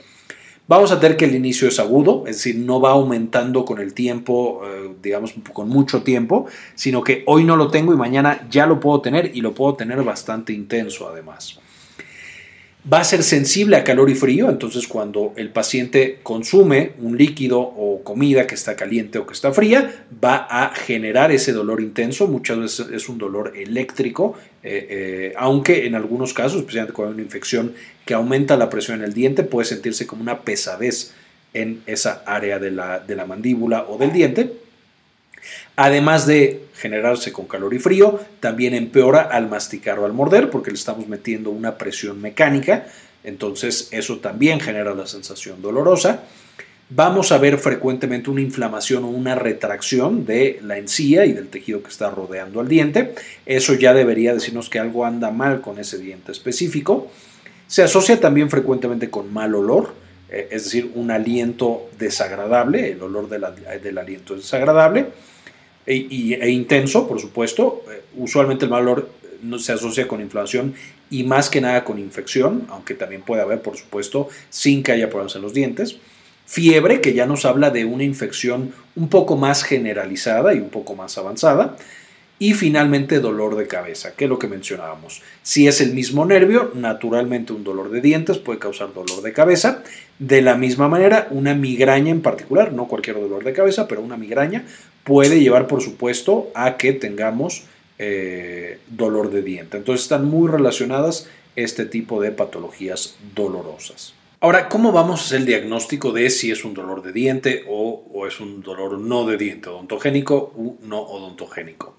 Vamos 0.67 0.93
a 0.93 0.99
tener 0.99 1.19
que 1.19 1.27
el 1.27 1.35
inicio 1.35 1.69
es 1.69 1.79
agudo, 1.79 2.25
es 2.27 2.37
decir, 2.37 2.57
no 2.57 2.81
va 2.81 2.93
aumentando 2.93 3.67
con 3.67 3.81
el 3.81 3.93
tiempo, 3.93 4.63
eh, 4.65 4.95
digamos, 5.03 5.35
con 5.53 5.69
mucho 5.69 6.03
tiempo, 6.03 6.47
sino 6.75 7.05
que 7.05 7.23
hoy 7.27 7.45
no 7.45 7.57
lo 7.57 7.69
tengo 7.69 7.93
y 7.93 7.99
mañana 7.99 8.49
ya 8.51 8.65
lo 8.65 8.81
puedo 8.81 9.03
tener 9.03 9.31
y 9.37 9.43
lo 9.43 9.53
puedo 9.53 9.75
tener 9.75 10.03
bastante 10.03 10.55
intenso 10.55 11.07
además. 11.07 11.61
Va 12.91 12.99
a 12.99 13.05
ser 13.05 13.23
sensible 13.23 13.77
a 13.77 13.85
calor 13.85 14.11
y 14.11 14.17
frío, 14.17 14.51
entonces 14.51 14.89
cuando 14.89 15.33
el 15.37 15.51
paciente 15.51 16.19
consume 16.25 16.95
un 16.99 17.17
líquido 17.17 17.61
o 17.61 18.03
comida 18.03 18.49
que 18.49 18.57
está 18.57 18.75
caliente 18.75 19.21
o 19.21 19.27
que 19.27 19.35
está 19.35 19.53
fría, 19.53 20.05
va 20.23 20.49
a 20.51 20.75
generar 20.75 21.31
ese 21.31 21.53
dolor 21.53 21.81
intenso, 21.81 22.27
muchas 22.27 22.59
veces 22.59 22.87
es 22.93 23.09
un 23.09 23.19
dolor 23.19 23.53
eléctrico, 23.55 24.37
eh, 24.65 24.87
eh, 24.91 25.33
aunque 25.37 25.87
en 25.87 25.95
algunos 25.95 26.35
casos, 26.35 26.59
especialmente 26.59 26.93
cuando 26.93 27.13
hay 27.13 27.15
una 27.15 27.23
infección 27.23 27.73
que 28.05 28.15
aumenta 28.15 28.57
la 28.57 28.69
presión 28.69 28.99
en 28.99 29.05
el 29.05 29.15
diente, 29.15 29.45
puede 29.45 29.69
sentirse 29.69 30.05
como 30.05 30.23
una 30.23 30.41
pesadez 30.41 31.13
en 31.55 31.83
esa 31.87 32.25
área 32.27 32.59
de 32.59 32.73
la, 32.73 32.99
de 32.99 33.15
la 33.15 33.27
mandíbula 33.27 33.87
o 33.89 33.97
del 33.97 34.13
diente. 34.13 34.62
Además 35.77 36.27
de 36.27 36.65
generarse 36.75 37.33
con 37.33 37.47
calor 37.47 37.75
y 37.75 37.79
frío, 37.79 38.21
también 38.41 38.75
empeora 38.75 39.23
al 39.23 39.49
masticar 39.49 39.99
o 39.99 40.05
al 40.05 40.13
morder 40.13 40.51
porque 40.51 40.71
le 40.71 40.77
estamos 40.77 41.09
metiendo 41.09 41.51
una 41.51 41.79
presión 41.79 42.21
mecánica, 42.21 42.87
entonces 43.25 43.89
eso 43.93 44.19
también 44.19 44.61
genera 44.61 44.95
la 44.95 45.07
sensación 45.07 45.63
dolorosa. 45.63 46.25
Vamos 46.91 47.33
a 47.33 47.39
ver 47.39 47.57
frecuentemente 47.57 48.29
una 48.29 48.43
inflamación 48.43 49.05
o 49.05 49.09
una 49.09 49.35
retracción 49.35 50.27
de 50.27 50.59
la 50.63 50.77
encía 50.77 51.25
y 51.25 51.33
del 51.33 51.49
tejido 51.49 51.83
que 51.83 51.89
está 51.89 52.11
rodeando 52.11 52.61
al 52.61 52.69
diente. 52.69 53.15
Eso 53.47 53.75
ya 53.75 53.95
debería 53.95 54.35
decirnos 54.35 54.69
que 54.69 54.79
algo 54.79 55.07
anda 55.07 55.31
mal 55.31 55.63
con 55.63 55.79
ese 55.79 55.97
diente 55.99 56.33
específico. 56.33 57.11
Se 57.67 57.83
asocia 57.83 58.21
también 58.21 58.51
frecuentemente 58.51 59.09
con 59.09 59.33
mal 59.33 59.55
olor, 59.55 59.95
eh, 60.29 60.49
es 60.51 60.65
decir, 60.65 60.91
un 60.95 61.11
aliento 61.11 61.89
desagradable, 61.99 62.93
el 62.93 63.03
olor 63.03 63.29
del 63.29 63.99
aliento 63.99 64.35
es 64.35 64.43
desagradable 64.43 65.07
e, 65.87 66.07
e, 66.41 66.51
intenso, 66.51 67.07
por 67.09 67.21
supuesto. 67.21 67.83
Eh, 67.91 68.03
usualmente 68.17 68.65
el 68.65 68.71
mal 68.71 68.87
olor 68.87 69.09
eh, 69.23 69.59
se 69.59 69.73
asocia 69.73 70.07
con 70.07 70.21
inflamación 70.21 70.75
y 71.11 71.25
más 71.25 71.51
que 71.51 71.61
nada 71.61 71.85
con 71.85 71.99
infección, 71.99 72.67
aunque 72.71 72.95
también 72.95 73.23
puede 73.23 73.43
haber, 73.43 73.61
por 73.61 73.77
supuesto, 73.77 74.29
sin 74.51 74.83
que 74.83 74.93
haya 74.93 75.09
problemas 75.09 75.37
en 75.37 75.43
los 75.43 75.53
dientes. 75.53 75.97
Fiebre, 76.47 77.01
que 77.01 77.15
ya 77.15 77.27
nos 77.27 77.45
habla 77.45 77.71
de 77.71 77.85
una 77.85 78.05
infección 78.05 78.73
un 78.97 79.09
poco 79.09 79.37
más 79.37 79.63
generalizada 79.63 80.55
y 80.55 80.59
un 80.59 80.71
poco 80.71 80.95
más 80.95 81.17
avanzada. 81.19 81.77
Y 82.39 82.55
finalmente 82.55 83.21
dolor 83.21 83.55
de 83.55 83.69
cabeza, 83.69 84.15
que 84.17 84.25
es 84.25 84.31
lo 84.31 84.39
que 84.39 84.49
mencionábamos. 84.49 85.23
Si 85.43 85.69
es 85.69 85.81
el 85.81 85.95
mismo 85.95 86.27
nervio, 86.27 86.73
naturalmente 86.75 87.53
un 87.53 87.63
dolor 87.63 87.91
de 87.91 88.01
dientes 88.01 88.39
puede 88.39 88.59
causar 88.59 88.93
dolor 88.93 89.23
de 89.23 89.33
cabeza. 89.33 89.85
De 90.19 90.43
la 90.43 90.57
misma 90.57 90.89
manera, 90.89 91.29
una 91.31 91.55
migraña 91.55 92.11
en 92.11 92.21
particular, 92.21 92.73
no 92.73 92.89
cualquier 92.89 93.21
dolor 93.21 93.45
de 93.45 93.53
cabeza, 93.53 93.87
pero 93.87 94.03
una 94.03 94.17
migraña 94.17 94.65
puede 95.05 95.41
llevar, 95.41 95.67
por 95.67 95.83
supuesto, 95.83 96.51
a 96.55 96.77
que 96.77 96.93
tengamos 96.93 97.65
eh, 97.99 98.79
dolor 98.89 99.31
de 99.31 99.43
diente. 99.43 99.77
Entonces 99.77 100.03
están 100.03 100.25
muy 100.25 100.51
relacionadas 100.51 101.29
este 101.57 101.85
tipo 101.85 102.21
de 102.21 102.33
patologías 102.33 103.17
dolorosas. 103.35 104.15
Ahora, 104.41 104.69
¿cómo 104.69 104.91
vamos 104.91 105.21
a 105.21 105.25
hacer 105.25 105.39
el 105.39 105.47
diagnóstico 105.47 106.11
de 106.11 106.29
si 106.29 106.51
es 106.51 106.65
un 106.65 106.75
dolor 106.75 107.03
de 107.03 107.13
diente 107.13 107.65
o, 107.69 108.27
es 108.27 108.41
un 108.41 108.61
dolor 108.61 108.99
no 108.99 109.25
de 109.25 109.37
diente, 109.37 109.69
odontogénico 109.69 110.53
o 110.57 110.79
no 110.83 111.01
odontogénico? 111.01 111.97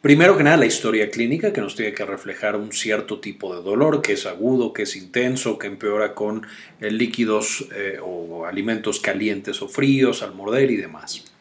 Primero 0.00 0.36
que 0.36 0.42
nada, 0.42 0.56
la 0.56 0.64
historia 0.64 1.10
clínica 1.10 1.52
que 1.52 1.60
nos 1.60 1.76
tiene 1.76 1.92
que 1.92 2.06
reflejar 2.06 2.56
un 2.56 2.72
cierto 2.72 3.20
tipo 3.20 3.54
de 3.54 3.62
dolor, 3.62 4.00
que 4.00 4.14
es 4.14 4.24
agudo, 4.24 4.72
que 4.72 4.84
es 4.84 4.96
intenso, 4.96 5.58
que 5.58 5.66
empeora 5.66 6.14
con 6.14 6.46
eh, 6.80 6.90
líquidos 6.90 7.68
eh, 7.76 7.98
o 8.02 8.46
alimentos 8.46 8.98
calientes 8.98 9.60
o 9.60 9.68
fríos 9.68 10.22
al 10.22 10.34
morder 10.34 10.70
y 10.70 10.76
demás. 10.76 11.31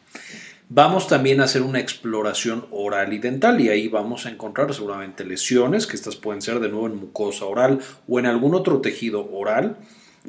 Vamos 0.73 1.07
también 1.07 1.41
a 1.41 1.43
hacer 1.43 1.63
una 1.63 1.79
exploración 1.79 2.65
oral 2.71 3.11
y 3.11 3.17
dental 3.17 3.59
y 3.59 3.67
ahí 3.67 3.89
vamos 3.89 4.25
a 4.25 4.29
encontrar 4.29 4.73
seguramente 4.73 5.25
lesiones, 5.25 5.85
que 5.85 5.97
estas 5.97 6.15
pueden 6.15 6.41
ser 6.41 6.61
de 6.61 6.69
nuevo 6.69 6.87
en 6.87 6.95
mucosa 6.95 7.45
oral 7.45 7.79
o 8.07 8.19
en 8.19 8.25
algún 8.25 8.55
otro 8.55 8.79
tejido 8.79 9.29
oral 9.31 9.77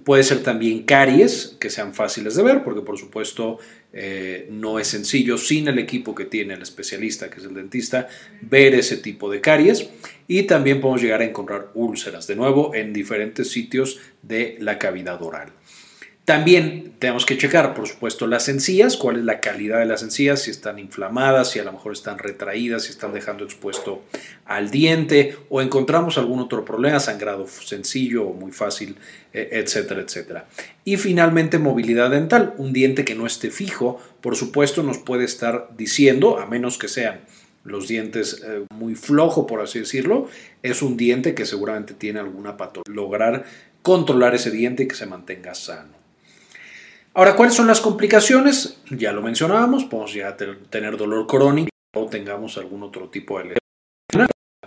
Puede 0.05 0.25
ser 0.25 0.43
también 0.43 0.85
caries, 0.85 1.57
que 1.61 1.69
sean 1.69 1.93
fáciles 1.95 2.35
de 2.35 2.43
ver, 2.43 2.65
porque 2.65 2.81
por 2.81 2.99
supuesto 2.99 3.59
eh, 3.93 4.49
no 4.51 4.79
es 4.79 4.89
sencillo 4.89 5.37
sin 5.37 5.69
el 5.69 5.79
equipo 5.79 6.15
que 6.15 6.25
tiene 6.25 6.55
el 6.55 6.63
especialista, 6.63 7.29
que 7.29 7.41
es 7.41 7.45
el 7.45 7.53
dentista, 7.53 8.09
ver 8.41 8.75
ese 8.75 8.97
tipo 8.97 9.31
de 9.31 9.43
caries. 9.43 9.91
Y 10.27 10.45
también 10.45 10.81
podemos 10.81 11.03
llegar 11.03 11.21
a 11.21 11.27
encontrar 11.27 11.71
úlceras, 11.75 12.27
de 12.27 12.37
nuevo, 12.37 12.75
en 12.75 12.95
diferentes 12.95 13.51
sitios 13.51 14.01
de 14.23 14.57
la 14.61 14.79
cavidad 14.79 15.23
oral. 15.23 15.53
También 16.25 16.93
tenemos 17.00 17.26
que 17.26 17.37
checar, 17.37 17.75
por 17.75 17.88
supuesto, 17.88 18.29
las 18.29 18.49
encías, 18.49 18.97
cuál 18.97 19.17
es 19.17 19.25
la 19.25 19.41
calidad 19.41 19.81
de 19.81 19.87
las 19.87 20.05
encías, 20.05 20.43
si 20.43 20.52
están 20.52 20.79
inflamadas, 20.79 21.50
si 21.50 21.59
a 21.59 21.64
lo 21.64 21.73
mejor 21.73 21.93
están 21.93 22.19
retraídas, 22.19 22.85
si 22.85 22.91
están 22.91 23.12
dejando 23.12 23.45
expuesto 23.45 24.05
al 24.45 24.71
diente 24.71 25.37
o 25.49 25.61
encontramos 25.61 26.19
algún 26.19 26.38
otro 26.38 26.64
problema, 26.64 27.00
sangrado 27.00 27.49
sencillo 27.49 28.29
o 28.29 28.35
muy 28.35 28.52
fácil, 28.52 28.99
e, 29.33 29.49
etcétera, 29.50 30.02
etcétera. 30.02 30.47
Y 30.85 30.97
finalmente, 30.97 31.59
movilidad 31.59 32.11
dental, 32.11 32.55
un 32.57 32.73
diente 32.73 33.05
que 33.05 33.17
no 33.17 33.26
esté 33.26 33.50
fijo, 33.50 34.00
por 34.21 34.37
supuesto, 34.37 34.85
nos 34.85 34.99
puede 34.99 35.25
estar 35.25 35.71
diciendo, 35.76 36.38
a 36.38 36.47
menos 36.47 36.79
que 36.79 36.87
sean 36.87 37.23
los 37.64 37.88
dientes 37.88 38.43
eh, 38.45 38.64
muy 38.76 38.95
flojo, 38.95 39.49
por 39.49 39.61
así 39.61 39.81
decirlo, 39.81 40.29
es 40.62 40.83
un 40.83 40.97
diente 40.97 41.35
que 41.35 41.47
seguramente 41.47 41.95
tiene 41.95 42.21
alguna 42.21 42.57
patología. 42.57 42.95
Lograr 42.95 43.45
controlar 43.83 44.37
ese 44.37 44.52
diente 44.52 44.85
y 44.85 44.88
que 44.88 44.95
se 44.95 45.07
mantenga 45.07 45.55
sano. 45.55 46.02
Ahora, 47.14 47.37
¿cuáles 47.37 47.54
son 47.54 47.66
las 47.66 47.83
complicaciones? 47.83 48.78
Ya 48.88 49.12
lo 49.12 49.21
mencionábamos, 49.21 49.85
podemos 49.85 50.14
llegar 50.14 50.33
a 50.33 50.37
tener 50.71 50.97
dolor 50.97 51.26
crónico 51.26 51.69
o 51.95 52.07
tengamos 52.07 52.57
algún 52.57 52.83
otro 52.83 53.11
tipo 53.11 53.38
de 53.38 53.45
lesión 53.45 53.59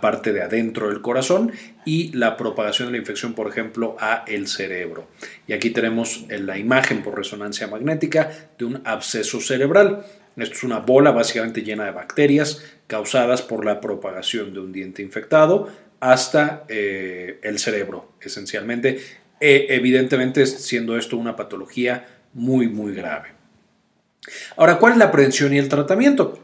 parte 0.00 0.32
de 0.32 0.42
adentro 0.42 0.88
del 0.88 1.00
corazón 1.00 1.50
y 1.84 2.12
la 2.12 2.36
propagación 2.36 2.88
de 2.88 2.92
la 2.92 2.98
infección, 2.98 3.32
por 3.32 3.48
ejemplo, 3.48 3.96
a 3.98 4.24
el 4.28 4.46
cerebro. 4.46 5.08
Y 5.48 5.54
aquí 5.54 5.70
tenemos 5.70 6.26
la 6.28 6.58
imagen 6.58 7.02
por 7.02 7.16
resonancia 7.16 7.66
magnética 7.66 8.30
de 8.58 8.66
un 8.66 8.82
absceso 8.84 9.40
cerebral. 9.40 10.04
Esto 10.36 10.54
es 10.54 10.62
una 10.62 10.78
bola 10.78 11.10
básicamente 11.10 11.62
llena 11.62 11.86
de 11.86 11.92
bacterias 11.92 12.62
causadas 12.86 13.42
por 13.42 13.64
la 13.64 13.80
propagación 13.80 14.52
de 14.52 14.60
un 14.60 14.70
diente 14.70 15.02
infectado 15.02 15.68
hasta 15.98 16.64
eh, 16.68 17.40
el 17.42 17.58
cerebro, 17.58 18.12
esencialmente. 18.20 19.00
E, 19.40 19.66
evidentemente, 19.70 20.46
siendo 20.46 20.96
esto 20.96 21.16
una 21.16 21.36
patología 21.36 22.15
muy, 22.34 22.68
muy 22.68 22.94
grave. 22.94 23.28
Ahora, 24.56 24.78
¿cuál 24.78 24.92
es 24.92 24.98
la 24.98 25.10
prevención 25.10 25.52
y 25.54 25.58
el 25.58 25.68
tratamiento? 25.68 26.38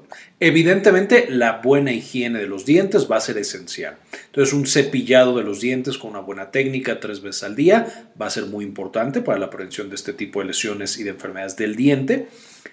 Evidentemente, 0.44 1.26
la 1.30 1.60
buena 1.62 1.92
higiene 1.92 2.40
de 2.40 2.48
los 2.48 2.66
dientes 2.66 3.06
va 3.08 3.18
a 3.18 3.20
ser 3.20 3.38
esencial. 3.38 3.98
Entonces, 4.26 4.52
un 4.52 4.66
cepillado 4.66 5.36
de 5.36 5.44
los 5.44 5.60
dientes 5.60 5.98
con 5.98 6.10
una 6.10 6.18
buena 6.18 6.50
técnica 6.50 6.98
tres 6.98 7.22
veces 7.22 7.44
al 7.44 7.54
día 7.54 8.10
va 8.20 8.26
a 8.26 8.30
ser 8.30 8.46
muy 8.46 8.64
importante 8.64 9.22
para 9.22 9.38
la 9.38 9.50
prevención 9.50 9.88
de 9.88 9.94
este 9.94 10.12
tipo 10.12 10.40
de 10.40 10.46
lesiones 10.46 10.98
y 10.98 11.04
de 11.04 11.10
enfermedades 11.10 11.56
del 11.56 11.76
diente. 11.76 12.26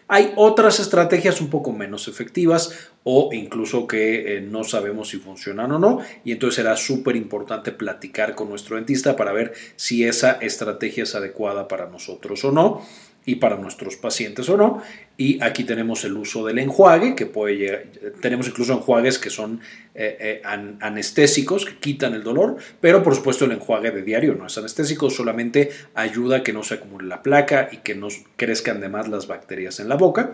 Hay 0.08 0.34
otras 0.36 0.80
estrategias 0.80 1.42
un 1.42 1.52
poco 1.52 1.72
menos 1.72 2.08
efectivas 2.08 2.90
o 3.04 3.30
incluso 3.34 3.86
que 3.86 4.38
eh, 4.38 4.42
no 4.42 4.64
sabemos 4.64 5.10
si 5.10 5.18
funcionan 5.18 5.72
o 5.72 5.78
no 5.78 6.00
y 6.26 6.32
entonces 6.32 6.56
será 6.56 6.76
súper 6.76 7.16
importante 7.16 7.72
platicar 7.72 8.34
con 8.34 8.50
nuestro 8.50 8.78
dentista 8.78 9.16
para 9.16 9.32
ver 9.32 9.54
si 9.76 10.06
esa 10.06 10.32
estrategia 10.42 11.04
es 11.04 11.14
adecuada 11.14 11.68
para 11.68 11.88
nosotros 11.88 12.44
o 12.44 12.52
no 12.52 12.82
y 13.30 13.36
para 13.36 13.58
nuestros 13.58 13.96
pacientes 13.96 14.50
o 14.50 14.58
no. 14.58 14.82
Y 15.18 15.42
aquí 15.44 15.64
tenemos 15.64 16.04
el 16.04 16.18
uso 16.18 16.44
del 16.46 16.58
enjuague, 16.58 17.14
que 17.14 17.28
puede 17.28 17.58
llegar, 17.58 17.84
tenemos 18.22 18.48
incluso 18.48 18.74
enjuagues 18.74 19.20
que 19.20 19.30
son 19.30 19.62
eh, 19.94 20.42
eh, 20.44 20.78
anestésicos, 20.82 21.66
que 21.66 21.78
quitan 21.78 22.16
el 22.16 22.24
dolor, 22.24 22.58
pero 22.82 23.04
por 23.04 23.16
supuesto 23.16 23.46
el 23.46 23.52
enjuague 23.52 23.92
de 23.92 24.02
diario 24.02 24.34
no 24.34 24.48
es 24.48 24.58
anestésico, 24.58 25.12
solamente 25.12 25.70
ayuda 25.94 26.38
a 26.38 26.44
que 26.44 26.54
no 26.54 26.64
se 26.64 26.76
acumule 26.76 27.08
la 27.08 27.22
placa 27.22 27.70
y 27.72 27.78
que 27.78 27.94
no 27.94 28.08
crezcan 28.36 28.82
de 28.82 28.90
más 28.90 29.08
las 29.08 29.28
bacterias 29.28 29.80
en 29.80 29.90
la 29.90 29.96
boca. 29.96 30.34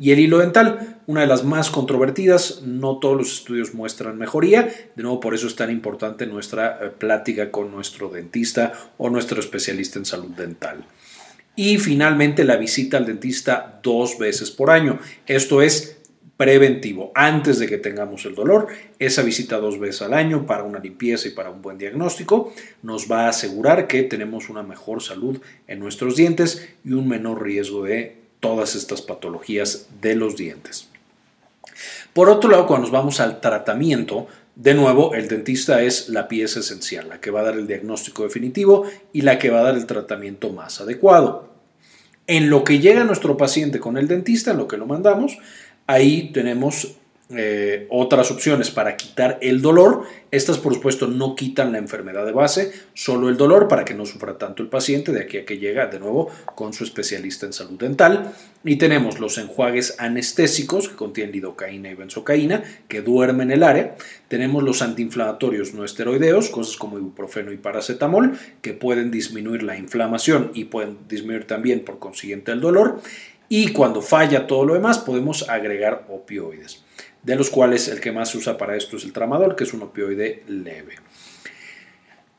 Y 0.00 0.10
el 0.10 0.18
hilo 0.18 0.38
dental, 0.38 1.00
una 1.06 1.20
de 1.20 1.28
las 1.28 1.44
más 1.44 1.70
controvertidas, 1.70 2.62
no 2.62 2.98
todos 2.98 3.16
los 3.16 3.32
estudios 3.34 3.72
muestran 3.72 4.18
mejoría, 4.18 4.68
de 4.96 5.02
nuevo 5.04 5.20
por 5.20 5.34
eso 5.34 5.46
es 5.46 5.54
tan 5.54 5.70
importante 5.70 6.26
nuestra 6.26 6.78
eh, 6.80 6.90
plática 6.90 7.52
con 7.52 7.70
nuestro 7.70 8.08
dentista 8.08 8.72
o 8.98 9.10
nuestro 9.10 9.38
especialista 9.38 10.00
en 10.00 10.06
salud 10.06 10.30
dental. 10.30 10.84
Y 11.54 11.78
finalmente 11.78 12.44
la 12.44 12.56
visita 12.56 12.96
al 12.96 13.06
dentista 13.06 13.80
dos 13.82 14.18
veces 14.18 14.50
por 14.50 14.70
año. 14.70 14.98
Esto 15.26 15.60
es 15.60 15.98
preventivo 16.36 17.12
antes 17.14 17.58
de 17.58 17.68
que 17.68 17.78
tengamos 17.78 18.24
el 18.24 18.34
dolor. 18.34 18.66
Esa 18.98 19.22
visita 19.22 19.58
dos 19.58 19.78
veces 19.78 20.02
al 20.02 20.14
año 20.14 20.46
para 20.46 20.64
una 20.64 20.80
limpieza 20.80 21.28
y 21.28 21.32
para 21.32 21.50
un 21.50 21.62
buen 21.62 21.78
diagnóstico 21.78 22.52
nos 22.82 23.10
va 23.10 23.26
a 23.26 23.28
asegurar 23.28 23.86
que 23.86 24.02
tenemos 24.02 24.48
una 24.48 24.62
mejor 24.62 25.02
salud 25.02 25.40
en 25.68 25.78
nuestros 25.78 26.16
dientes 26.16 26.68
y 26.84 26.94
un 26.94 27.06
menor 27.06 27.42
riesgo 27.42 27.84
de 27.84 28.16
todas 28.40 28.74
estas 28.74 29.02
patologías 29.02 29.88
de 30.00 30.16
los 30.16 30.36
dientes. 30.36 30.88
Por 32.12 32.28
otro 32.28 32.50
lado, 32.50 32.66
cuando 32.66 32.86
nos 32.86 32.92
vamos 32.92 33.20
al 33.20 33.40
tratamiento, 33.40 34.26
de 34.54 34.74
nuevo, 34.74 35.14
el 35.14 35.28
dentista 35.28 35.82
es 35.82 36.08
la 36.08 36.28
pieza 36.28 36.60
esencial, 36.60 37.08
la 37.08 37.20
que 37.20 37.30
va 37.30 37.40
a 37.40 37.44
dar 37.44 37.54
el 37.54 37.66
diagnóstico 37.66 38.22
definitivo 38.22 38.86
y 39.12 39.22
la 39.22 39.38
que 39.38 39.50
va 39.50 39.60
a 39.60 39.64
dar 39.64 39.74
el 39.76 39.86
tratamiento 39.86 40.50
más 40.50 40.80
adecuado. 40.80 41.50
En 42.26 42.50
lo 42.50 42.62
que 42.62 42.78
llega 42.78 43.04
nuestro 43.04 43.36
paciente 43.36 43.80
con 43.80 43.96
el 43.96 44.08
dentista, 44.08 44.52
en 44.52 44.58
lo 44.58 44.68
que 44.68 44.76
lo 44.76 44.86
mandamos, 44.86 45.38
Ahí 45.86 46.30
tenemos 46.32 46.96
eh, 47.36 47.86
otras 47.90 48.30
opciones 48.30 48.70
para 48.70 48.96
quitar 48.96 49.38
el 49.40 49.62
dolor. 49.62 50.04
Estas, 50.30 50.58
por 50.58 50.74
supuesto, 50.74 51.06
no 51.06 51.34
quitan 51.34 51.72
la 51.72 51.78
enfermedad 51.78 52.24
de 52.24 52.32
base, 52.32 52.72
solo 52.94 53.28
el 53.28 53.36
dolor 53.36 53.68
para 53.68 53.84
que 53.84 53.94
no 53.94 54.06
sufra 54.06 54.38
tanto 54.38 54.62
el 54.62 54.68
paciente 54.68 55.12
de 55.12 55.20
aquí 55.20 55.38
a 55.38 55.44
que 55.44 55.58
llega 55.58 55.86
de 55.86 55.98
nuevo 55.98 56.30
con 56.54 56.72
su 56.72 56.84
especialista 56.84 57.46
en 57.46 57.52
salud 57.52 57.78
dental. 57.78 58.32
Y 58.64 58.76
tenemos 58.76 59.18
los 59.18 59.38
enjuagues 59.38 59.96
anestésicos 59.98 60.88
que 60.88 60.94
contienen 60.94 61.32
lidocaína 61.32 61.90
y 61.90 61.94
benzocaína 61.94 62.62
que 62.88 63.02
duermen 63.02 63.50
el 63.50 63.62
área. 63.62 63.96
Tenemos 64.28 64.62
los 64.62 64.82
antiinflamatorios 64.82 65.74
no 65.74 65.84
esteroideos, 65.84 66.48
cosas 66.48 66.76
como 66.76 66.98
ibuprofeno 66.98 67.52
y 67.52 67.56
paracetamol, 67.56 68.38
que 68.62 68.72
pueden 68.72 69.10
disminuir 69.10 69.62
la 69.62 69.76
inflamación 69.76 70.50
y 70.54 70.64
pueden 70.64 70.98
disminuir 71.08 71.46
también 71.46 71.84
por 71.84 71.98
consiguiente 71.98 72.52
el 72.52 72.60
dolor. 72.60 73.00
Y 73.54 73.72
cuando 73.72 74.00
falla 74.00 74.46
todo 74.46 74.64
lo 74.64 74.72
demás, 74.72 74.98
podemos 74.98 75.46
agregar 75.50 76.06
opioides, 76.08 76.82
de 77.22 77.36
los 77.36 77.50
cuales 77.50 77.88
el 77.88 78.00
que 78.00 78.12
más 78.12 78.30
se 78.30 78.38
usa 78.38 78.58
para 78.58 78.76
esto 78.76 78.96
es 78.96 79.04
el 79.04 79.12
tramadol, 79.12 79.54
que 79.56 79.64
es 79.64 79.72
un 79.72 79.82
opioide 79.82 80.42
leve. 80.48 80.96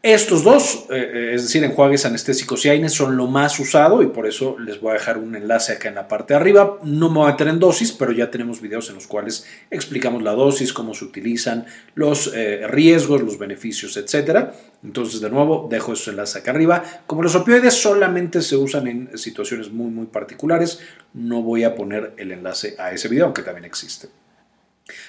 Estos 0.03 0.43
dos, 0.43 0.87
eh, 0.89 1.11
eh, 1.13 1.31
es 1.33 1.43
decir, 1.43 1.63
enjuagues 1.63 2.05
anestésicos 2.05 2.65
y 2.65 2.69
AINES, 2.69 2.91
son 2.91 3.15
lo 3.15 3.27
más 3.27 3.57
usado 3.57 4.03
y 4.03 4.07
por 4.07 4.27
eso 4.27 4.59
les 4.59 4.81
voy 4.81 4.89
a 4.89 4.93
dejar 4.95 5.17
un 5.17 5.33
enlace 5.33 5.71
acá 5.71 5.87
en 5.87 5.95
la 5.95 6.09
parte 6.09 6.33
de 6.33 6.41
arriba. 6.41 6.77
No 6.83 7.07
me 7.07 7.19
voy 7.19 7.29
a 7.29 7.31
meter 7.31 7.47
en 7.47 7.57
dosis, 7.57 7.93
pero 7.93 8.11
ya 8.11 8.29
tenemos 8.29 8.59
videos 8.59 8.89
en 8.89 8.95
los 8.95 9.07
cuales 9.07 9.45
explicamos 9.71 10.21
la 10.21 10.33
dosis, 10.33 10.73
cómo 10.73 10.93
se 10.93 11.05
utilizan, 11.05 11.67
los 11.95 12.33
eh, 12.35 12.67
riesgos, 12.67 13.21
los 13.21 13.39
beneficios, 13.39 13.95
etc. 13.95 14.49
Entonces, 14.83 15.21
de 15.21 15.29
nuevo, 15.29 15.69
dejo 15.71 15.93
esos 15.93 16.09
enlaces 16.09 16.35
acá 16.35 16.51
arriba. 16.51 16.83
Como 17.07 17.23
los 17.23 17.35
opioides 17.35 17.73
solamente 17.73 18.41
se 18.41 18.57
usan 18.57 18.87
en 18.87 19.17
situaciones 19.17 19.71
muy, 19.71 19.89
muy 19.89 20.07
particulares, 20.07 20.81
no 21.13 21.43
voy 21.43 21.63
a 21.63 21.75
poner 21.75 22.11
el 22.17 22.33
enlace 22.33 22.75
a 22.77 22.91
ese 22.91 23.07
video, 23.07 23.23
aunque 23.23 23.41
también 23.41 23.63
existe. 23.63 24.09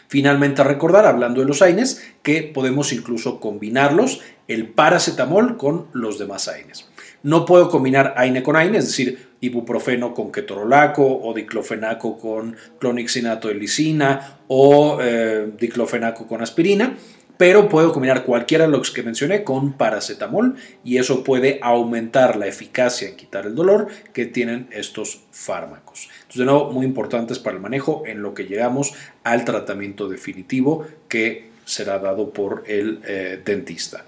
Finalmente, 0.09 0.63
recordar, 0.63 1.07
hablando 1.07 1.41
de 1.41 1.47
los 1.47 1.63
AINES, 1.63 2.03
que 2.23 2.43
podemos 2.43 2.93
incluso 2.93 3.41
combinarlos, 3.41 4.21
el 4.47 4.69
paracetamol 4.69 5.57
con 5.57 5.89
los 5.93 6.19
demás 6.19 6.49
AINES. 6.49 6.89
No 7.23 7.45
puedo 7.47 7.71
combinar 7.71 8.15
AINE 8.17 8.43
con 8.43 8.57
AINE, 8.57 8.79
es 8.79 8.87
decir, 8.87 9.29
ibuprofeno 9.41 10.15
con 10.15 10.31
ketorolaco 10.31 11.05
o 11.05 11.35
diclofenaco 11.35 12.19
con 12.19 12.57
clonixinato 12.79 13.49
de 13.49 13.55
lisina 13.55 14.41
o 14.49 14.99
eh, 15.01 15.51
diclofenaco 15.59 16.27
con 16.27 16.43
aspirina 16.43 16.97
pero 17.37 17.69
puedo 17.69 17.93
combinar 17.93 18.25
cualquiera 18.25 18.67
de 18.67 18.71
los 18.71 18.91
que 18.91 19.03
mencioné 19.03 19.43
con 19.43 19.73
paracetamol 19.73 20.57
y 20.85 20.99
eso 20.99 21.25
puede 21.25 21.59
aumentar 21.63 22.37
la 22.37 22.47
eficacia 22.47 23.09
en 23.09 23.17
quitar 23.17 23.47
el 23.47 23.55
dolor 23.55 23.89
que 24.13 24.27
tienen 24.27 24.69
estos 24.71 25.23
fármacos. 25.31 26.09
Entonces, 26.15 26.39
de 26.39 26.45
nuevo, 26.45 26.71
muy 26.71 26.87
importantes 26.87 27.39
para 27.39 27.57
el 27.57 27.63
manejo 27.63 28.05
en 28.07 28.23
lo 28.23 28.35
que 28.35 28.45
llegamos 28.45 28.95
al 29.25 29.45
tratamiento 29.45 30.09
definitivo 30.09 30.87
que 31.09 31.51
será 31.65 31.99
dado 31.99 32.31
por 32.31 32.65
el 32.67 33.01
eh, 33.07 33.41
dentista. 33.45 34.05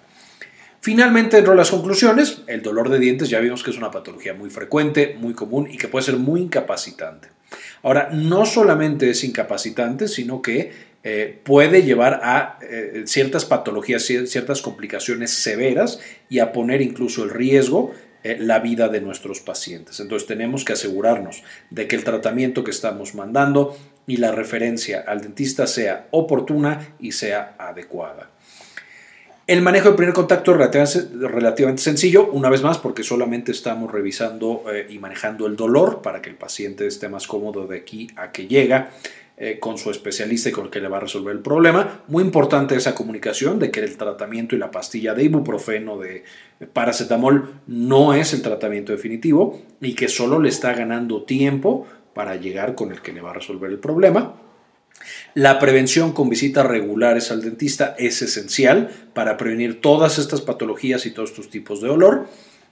Finalmente, 0.81 1.37
dentro 1.37 1.53
de 1.53 1.59
las 1.59 1.73
conclusiones, 1.73 2.43
el 2.47 2.63
dolor 2.63 2.91
de 2.91 3.01
dientes 3.01 3.29
ya 3.29 3.41
vimos 3.41 3.65
que 3.65 3.71
es 3.71 3.77
una 3.77 3.91
patología 3.91 4.35
muy 4.35 4.51
frecuente, 4.51 5.17
muy 5.19 5.35
común 5.35 5.69
y 5.69 5.79
que 5.79 5.89
puede 5.89 6.05
ser 6.05 6.17
muy 6.17 6.43
incapacitante. 6.43 7.29
Ahora, 7.83 8.11
no 8.13 8.47
solamente 8.47 9.11
es 9.11 9.25
incapacitante, 9.25 10.07
sino 10.07 10.43
que 10.43 10.86
eh, 11.09 11.39
puede 11.45 11.85
llevar 11.85 12.19
a 12.25 12.59
eh, 12.63 13.05
ciertas 13.07 13.45
patologías, 13.45 14.03
ciertas 14.03 14.61
complicaciones 14.61 15.31
severas 15.31 16.01
y 16.29 16.41
a 16.41 16.51
poner 16.51 16.83
incluso 16.83 17.23
el 17.23 17.31
riesgo 17.31 17.95
eh, 18.25 18.39
la 18.41 18.59
vida 18.59 18.89
de 18.89 19.01
nuestros 19.01 19.39
pacientes. 19.39 20.01
Entonces 20.01 20.27
tenemos 20.27 20.65
que 20.65 20.73
asegurarnos 20.73 21.45
de 21.71 21.87
que 21.87 21.95
el 21.95 22.03
tratamiento 22.03 22.65
que 22.65 22.73
estamos 22.73 23.15
mandando 23.15 23.79
y 24.09 24.17
la 24.17 24.33
referencia 24.33 25.05
al 25.07 25.21
dentista 25.21 25.69
sea 25.69 26.09
oportuna 26.11 26.97
y 26.99 27.13
sea 27.13 27.55
adecuada. 27.57 28.31
El 29.47 29.63
manejo 29.63 29.91
de 29.91 29.97
primer 29.97 30.13
contacto 30.13 30.61
es 30.61 31.09
relativamente, 31.13 31.83
sencillo, 31.83 32.31
una 32.33 32.51
vez 32.51 32.63
más, 32.63 32.79
porque 32.79 33.05
solamente 33.05 33.53
estamos 33.53 33.93
revisando 33.93 34.65
y 34.89 34.99
manejando 34.99 35.47
el 35.47 35.55
dolor 35.55 36.03
para 36.03 36.21
que 36.21 36.31
el 36.31 36.35
paciente 36.35 36.85
esté 36.85 37.09
más 37.09 37.29
cómodo 37.29 37.69
de 37.69 37.77
aquí 37.79 38.09
a 38.17 38.33
que 38.33 38.49
llega. 38.49 38.91
Eh, 39.39 39.59
con 39.61 39.77
su 39.77 39.91
especialista 39.91 40.49
y 40.49 40.53
con 40.53 40.65
el 40.65 40.71
que 40.71 40.81
le 40.81 40.89
va 40.89 40.97
a 40.97 41.01
resolver 41.01 41.37
el 41.37 41.43
problema. 41.43 42.01
Muy 42.09 42.25
importante 42.25 42.75
esa 42.75 42.95
comunicación 42.95 43.59
de 43.59 43.71
que 43.71 43.81
el 43.81 43.99
tratamiento 43.99 44.57
y 44.57 44.59
la 44.59 44.71
pastilla 44.71 45.13
de 45.13 45.25
ibuprofeno, 45.25 45.99
de 45.99 46.25
paracetamol, 46.73 47.61
no 47.67 48.15
es 48.15 48.33
el 48.33 48.41
tratamiento 48.41 48.93
definitivo 48.93 49.61
y 49.83 49.95
que 49.95 50.09
solo 50.09 50.41
le 50.41 50.49
está 50.49 50.73
ganando 50.73 51.25
tiempo 51.25 51.87
para 52.15 52.37
llegar 52.37 52.75
con 52.75 52.93
el 52.93 53.03
que 53.03 53.13
le 53.13 53.21
va 53.21 53.33
a 53.33 53.35
resolver 53.35 53.71
el 53.71 53.79
problema. 53.79 54.37
La 55.35 55.59
prevención 55.59 56.13
con 56.13 56.31
visitas 56.31 56.65
regulares 56.65 57.31
al 57.31 57.43
dentista 57.43 57.95
es 57.99 58.23
esencial 58.23 58.89
para 59.13 59.37
prevenir 59.37 59.83
todas 59.83 60.19
estas 60.19 60.41
patologías 60.41 61.05
y 61.05 61.11
todos 61.11 61.29
estos 61.33 61.51
tipos 61.51 61.83
de 61.83 61.89
dolor. 61.89 62.27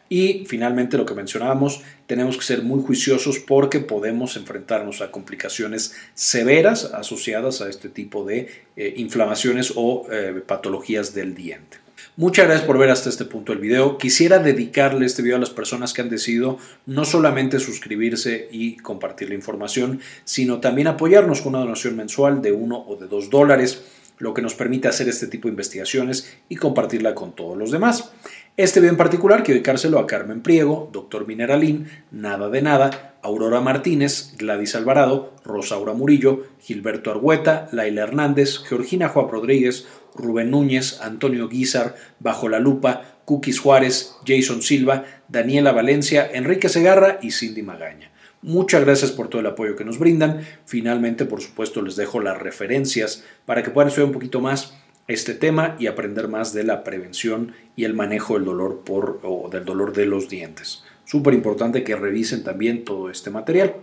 Y 0.08 0.44
finalmente 0.46 0.96
lo 0.96 1.06
que 1.06 1.14
mencionábamos, 1.14 1.82
tenemos 2.06 2.36
que 2.36 2.44
ser 2.44 2.62
muy 2.62 2.82
juiciosos 2.82 3.38
porque 3.38 3.80
podemos 3.80 4.36
enfrentarnos 4.36 5.00
a 5.00 5.10
complicaciones 5.10 5.94
severas 6.14 6.84
asociadas 6.92 7.60
a 7.60 7.68
este 7.68 7.88
tipo 7.88 8.24
de 8.24 8.48
eh, 8.76 8.94
inflamaciones 8.96 9.72
o 9.74 10.06
eh, 10.10 10.42
patologías 10.46 11.14
del 11.14 11.34
diente. 11.34 11.84
Muchas 12.16 12.46
gracias 12.46 12.64
por 12.64 12.78
ver 12.78 12.90
hasta 12.90 13.08
este 13.08 13.24
punto 13.24 13.52
el 13.52 13.58
video. 13.58 13.98
Quisiera 13.98 14.38
dedicarle 14.38 15.04
este 15.04 15.20
video 15.20 15.36
a 15.36 15.40
las 15.40 15.50
personas 15.50 15.92
que 15.92 16.00
han 16.00 16.10
decidido 16.10 16.58
no 16.86 17.04
solamente 17.04 17.58
suscribirse 17.58 18.48
y 18.52 18.76
compartir 18.76 19.30
la 19.30 19.34
información, 19.34 20.00
sino 20.24 20.60
también 20.60 20.86
apoyarnos 20.86 21.40
con 21.40 21.56
una 21.56 21.64
donación 21.64 21.96
mensual 21.96 22.40
de 22.40 22.52
uno 22.52 22.84
o 22.86 22.94
de 22.94 23.08
dos 23.08 23.30
dólares, 23.30 23.82
lo 24.18 24.32
que 24.32 24.42
nos 24.42 24.54
permite 24.54 24.86
hacer 24.86 25.08
este 25.08 25.26
tipo 25.26 25.48
de 25.48 25.54
investigaciones 25.54 26.36
y 26.48 26.54
compartirla 26.54 27.16
con 27.16 27.34
todos 27.34 27.58
los 27.58 27.72
demás. 27.72 28.12
Este 28.56 28.78
video 28.78 28.92
en 28.92 28.96
particular 28.96 29.42
quiero 29.42 29.56
dedicárselo 29.56 29.98
a 29.98 30.06
Carmen 30.06 30.40
Priego, 30.40 30.88
Doctor 30.92 31.26
Mineralín, 31.26 31.88
Nada 32.12 32.48
de 32.50 32.62
Nada, 32.62 33.16
Aurora 33.20 33.60
Martínez, 33.60 34.36
Gladys 34.38 34.76
Alvarado, 34.76 35.34
Rosaura 35.44 35.92
Murillo, 35.92 36.44
Gilberto 36.60 37.10
Argueta, 37.10 37.68
Laila 37.72 38.02
Hernández, 38.02 38.58
Georgina 38.58 39.08
Juan 39.08 39.28
Rodríguez, 39.28 39.88
Rubén 40.14 40.52
Núñez, 40.52 41.00
Antonio 41.00 41.48
Guizar, 41.48 41.96
Bajo 42.20 42.48
la 42.48 42.60
Lupa, 42.60 43.18
Cookies 43.24 43.58
Juárez, 43.58 44.14
Jason 44.24 44.62
Silva, 44.62 45.04
Daniela 45.26 45.72
Valencia, 45.72 46.30
Enrique 46.32 46.68
Segarra 46.68 47.18
y 47.20 47.32
Cindy 47.32 47.64
Magaña. 47.64 48.12
Muchas 48.40 48.84
gracias 48.84 49.10
por 49.10 49.26
todo 49.26 49.40
el 49.40 49.48
apoyo 49.48 49.74
que 49.74 49.84
nos 49.84 49.98
brindan. 49.98 50.46
Finalmente, 50.64 51.24
por 51.24 51.40
supuesto, 51.40 51.82
les 51.82 51.96
dejo 51.96 52.20
las 52.20 52.38
referencias 52.38 53.24
para 53.46 53.64
que 53.64 53.70
puedan 53.70 53.88
estudiar 53.88 54.06
un 54.06 54.14
poquito 54.14 54.40
más 54.40 54.74
este 55.06 55.34
tema 55.34 55.76
y 55.78 55.86
aprender 55.86 56.28
más 56.28 56.52
de 56.52 56.64
la 56.64 56.84
prevención 56.84 57.52
y 57.76 57.84
el 57.84 57.94
manejo 57.94 58.34
del 58.34 58.44
dolor 58.44 58.82
por 58.84 59.20
o 59.22 59.48
del 59.50 59.64
dolor 59.64 59.92
de 59.92 60.06
los 60.06 60.28
dientes. 60.28 60.84
Súper 61.04 61.34
importante 61.34 61.84
que 61.84 61.96
revisen 61.96 62.42
también 62.44 62.84
todo 62.84 63.10
este 63.10 63.30
material. 63.30 63.74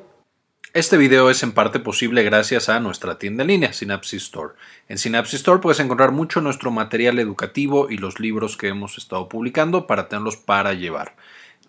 Este 0.74 0.96
video 0.96 1.30
es 1.30 1.44
en 1.44 1.52
parte 1.52 1.80
posible 1.80 2.24
gracias 2.24 2.70
a 2.70 2.80
nuestra 2.80 3.20
tienda 3.20 3.44
en 3.44 3.50
línea, 3.50 3.74
Synapsis 3.74 4.24
Store. 4.24 4.54
En 4.88 4.98
Synapsis 4.98 5.40
Store 5.42 5.60
puedes 5.60 5.82
encontrar 5.82 6.14
mucho 6.14 6.40
nuestro 6.40 6.72
material 6.72 7.20
educativo 7.20 7.90
y 7.90 7.98
los 7.98 8.22
libros 8.22 8.56
que 8.56 8.70
hemos 8.70 8.98
estado 8.98 9.28
publicando 9.28 9.86
para 9.86 10.08
tenerlos 10.08 10.38
para 10.38 10.74
llevar. 10.74 11.18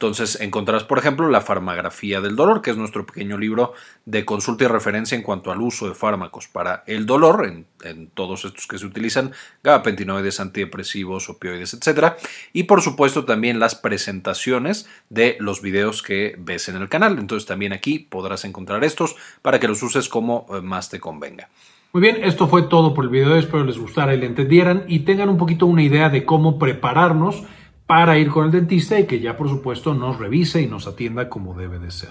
Entonces 0.02 0.40
encontrarás, 0.40 0.82
por 0.82 0.98
ejemplo, 0.98 1.28
la 1.28 1.42
farmagrafía 1.42 2.20
del 2.20 2.34
dolor, 2.34 2.60
que 2.60 2.72
es 2.72 2.76
nuestro 2.76 3.06
pequeño 3.06 3.38
libro 3.38 3.72
de 4.04 4.24
consulta 4.24 4.64
y 4.64 4.66
referencia 4.66 5.14
en 5.14 5.22
cuanto 5.22 5.52
al 5.52 5.60
uso 5.60 5.88
de 5.88 5.94
fármacos 5.94 6.48
para 6.48 6.82
el 6.88 7.06
dolor, 7.06 7.46
en, 7.46 8.08
todos 8.12 8.44
estos 8.44 8.66
que 8.66 8.78
se 8.78 8.86
utilizan, 8.86 9.30
gabapentinoides, 9.62 10.40
antidepresivos, 10.40 11.28
opioides, 11.28 11.74
etc. 11.74 12.14
Y 12.52 12.64
por 12.64 12.82
supuesto 12.82 13.24
también 13.24 13.60
las 13.60 13.76
presentaciones 13.76 14.88
de 15.08 15.36
los 15.38 15.62
videos 15.62 16.02
que 16.02 16.34
ves 16.36 16.68
en 16.68 16.74
el 16.74 16.88
canal. 16.88 17.20
Entonces 17.20 17.46
también 17.46 17.72
aquí 17.72 18.00
podrás 18.00 18.44
encontrar 18.44 18.82
estos 18.82 19.14
para 19.40 19.60
que 19.60 19.68
los 19.68 19.84
uses 19.84 20.08
como 20.08 20.48
eh, 20.52 20.60
más 20.62 20.90
te 20.90 20.98
convenga. 20.98 21.48
Muy 21.92 22.00
bien, 22.00 22.24
esto 22.24 22.48
fue 22.48 22.62
todo 22.62 22.92
por 22.92 23.04
el 23.04 23.10
video, 23.10 23.36
espero 23.36 23.62
les 23.62 23.78
gustara 23.78 24.14
y 24.14 24.18
le 24.18 24.26
entendieran 24.26 24.82
y 24.88 25.00
tengan 25.00 25.28
un 25.28 25.38
poquito 25.38 25.66
una 25.66 25.84
idea 25.84 26.08
de 26.08 26.24
cómo 26.24 26.58
prepararnos 26.58 27.44
para 27.86 28.18
ir 28.18 28.30
con 28.30 28.46
el 28.46 28.50
dentista 28.50 28.98
y 28.98 29.06
que 29.06 29.20
ya 29.20 29.36
por 29.36 29.48
supuesto 29.48 29.94
nos 29.94 30.18
revise 30.18 30.62
y 30.62 30.66
nos 30.66 30.86
atienda 30.86 31.28
como 31.28 31.54
debe 31.54 31.78
de 31.78 31.90
ser. 31.90 32.10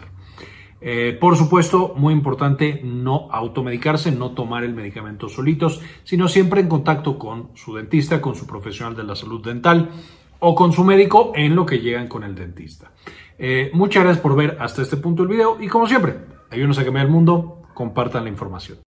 Eh, 0.84 1.16
por 1.20 1.38
supuesto, 1.38 1.94
muy 1.96 2.12
importante 2.12 2.82
no 2.84 3.28
automedicarse, 3.32 4.12
no 4.12 4.32
tomar 4.32 4.64
el 4.64 4.74
medicamento 4.74 5.30
solitos, 5.30 5.80
sino 6.04 6.28
siempre 6.28 6.60
en 6.60 6.68
contacto 6.68 7.20
con 7.20 7.50
su 7.54 7.76
dentista, 7.76 8.20
con 8.20 8.36
su 8.36 8.48
profesional 8.48 8.96
de 8.96 9.04
la 9.04 9.16
salud 9.16 9.46
dental 9.46 9.90
o 10.40 10.56
con 10.56 10.74
su 10.74 10.84
médico 10.84 11.34
en 11.36 11.56
lo 11.56 11.68
que 11.68 11.80
llegan 11.80 12.08
con 12.08 12.24
el 12.24 12.34
dentista. 12.34 12.92
Eh, 13.38 13.70
muchas 13.74 14.04
gracias 14.04 14.24
por 14.24 14.36
ver 14.36 14.58
hasta 14.60 14.82
este 14.82 14.98
punto 14.98 15.22
el 15.22 15.30
video 15.30 15.58
y 15.62 15.68
como 15.68 15.88
siempre, 15.88 16.16
ayúdenos 16.50 16.80
a 16.80 16.84
cambiar 16.84 17.06
el 17.06 17.12
mundo, 17.12 17.62
compartan 17.76 18.24
la 18.24 18.32
información. 18.32 18.80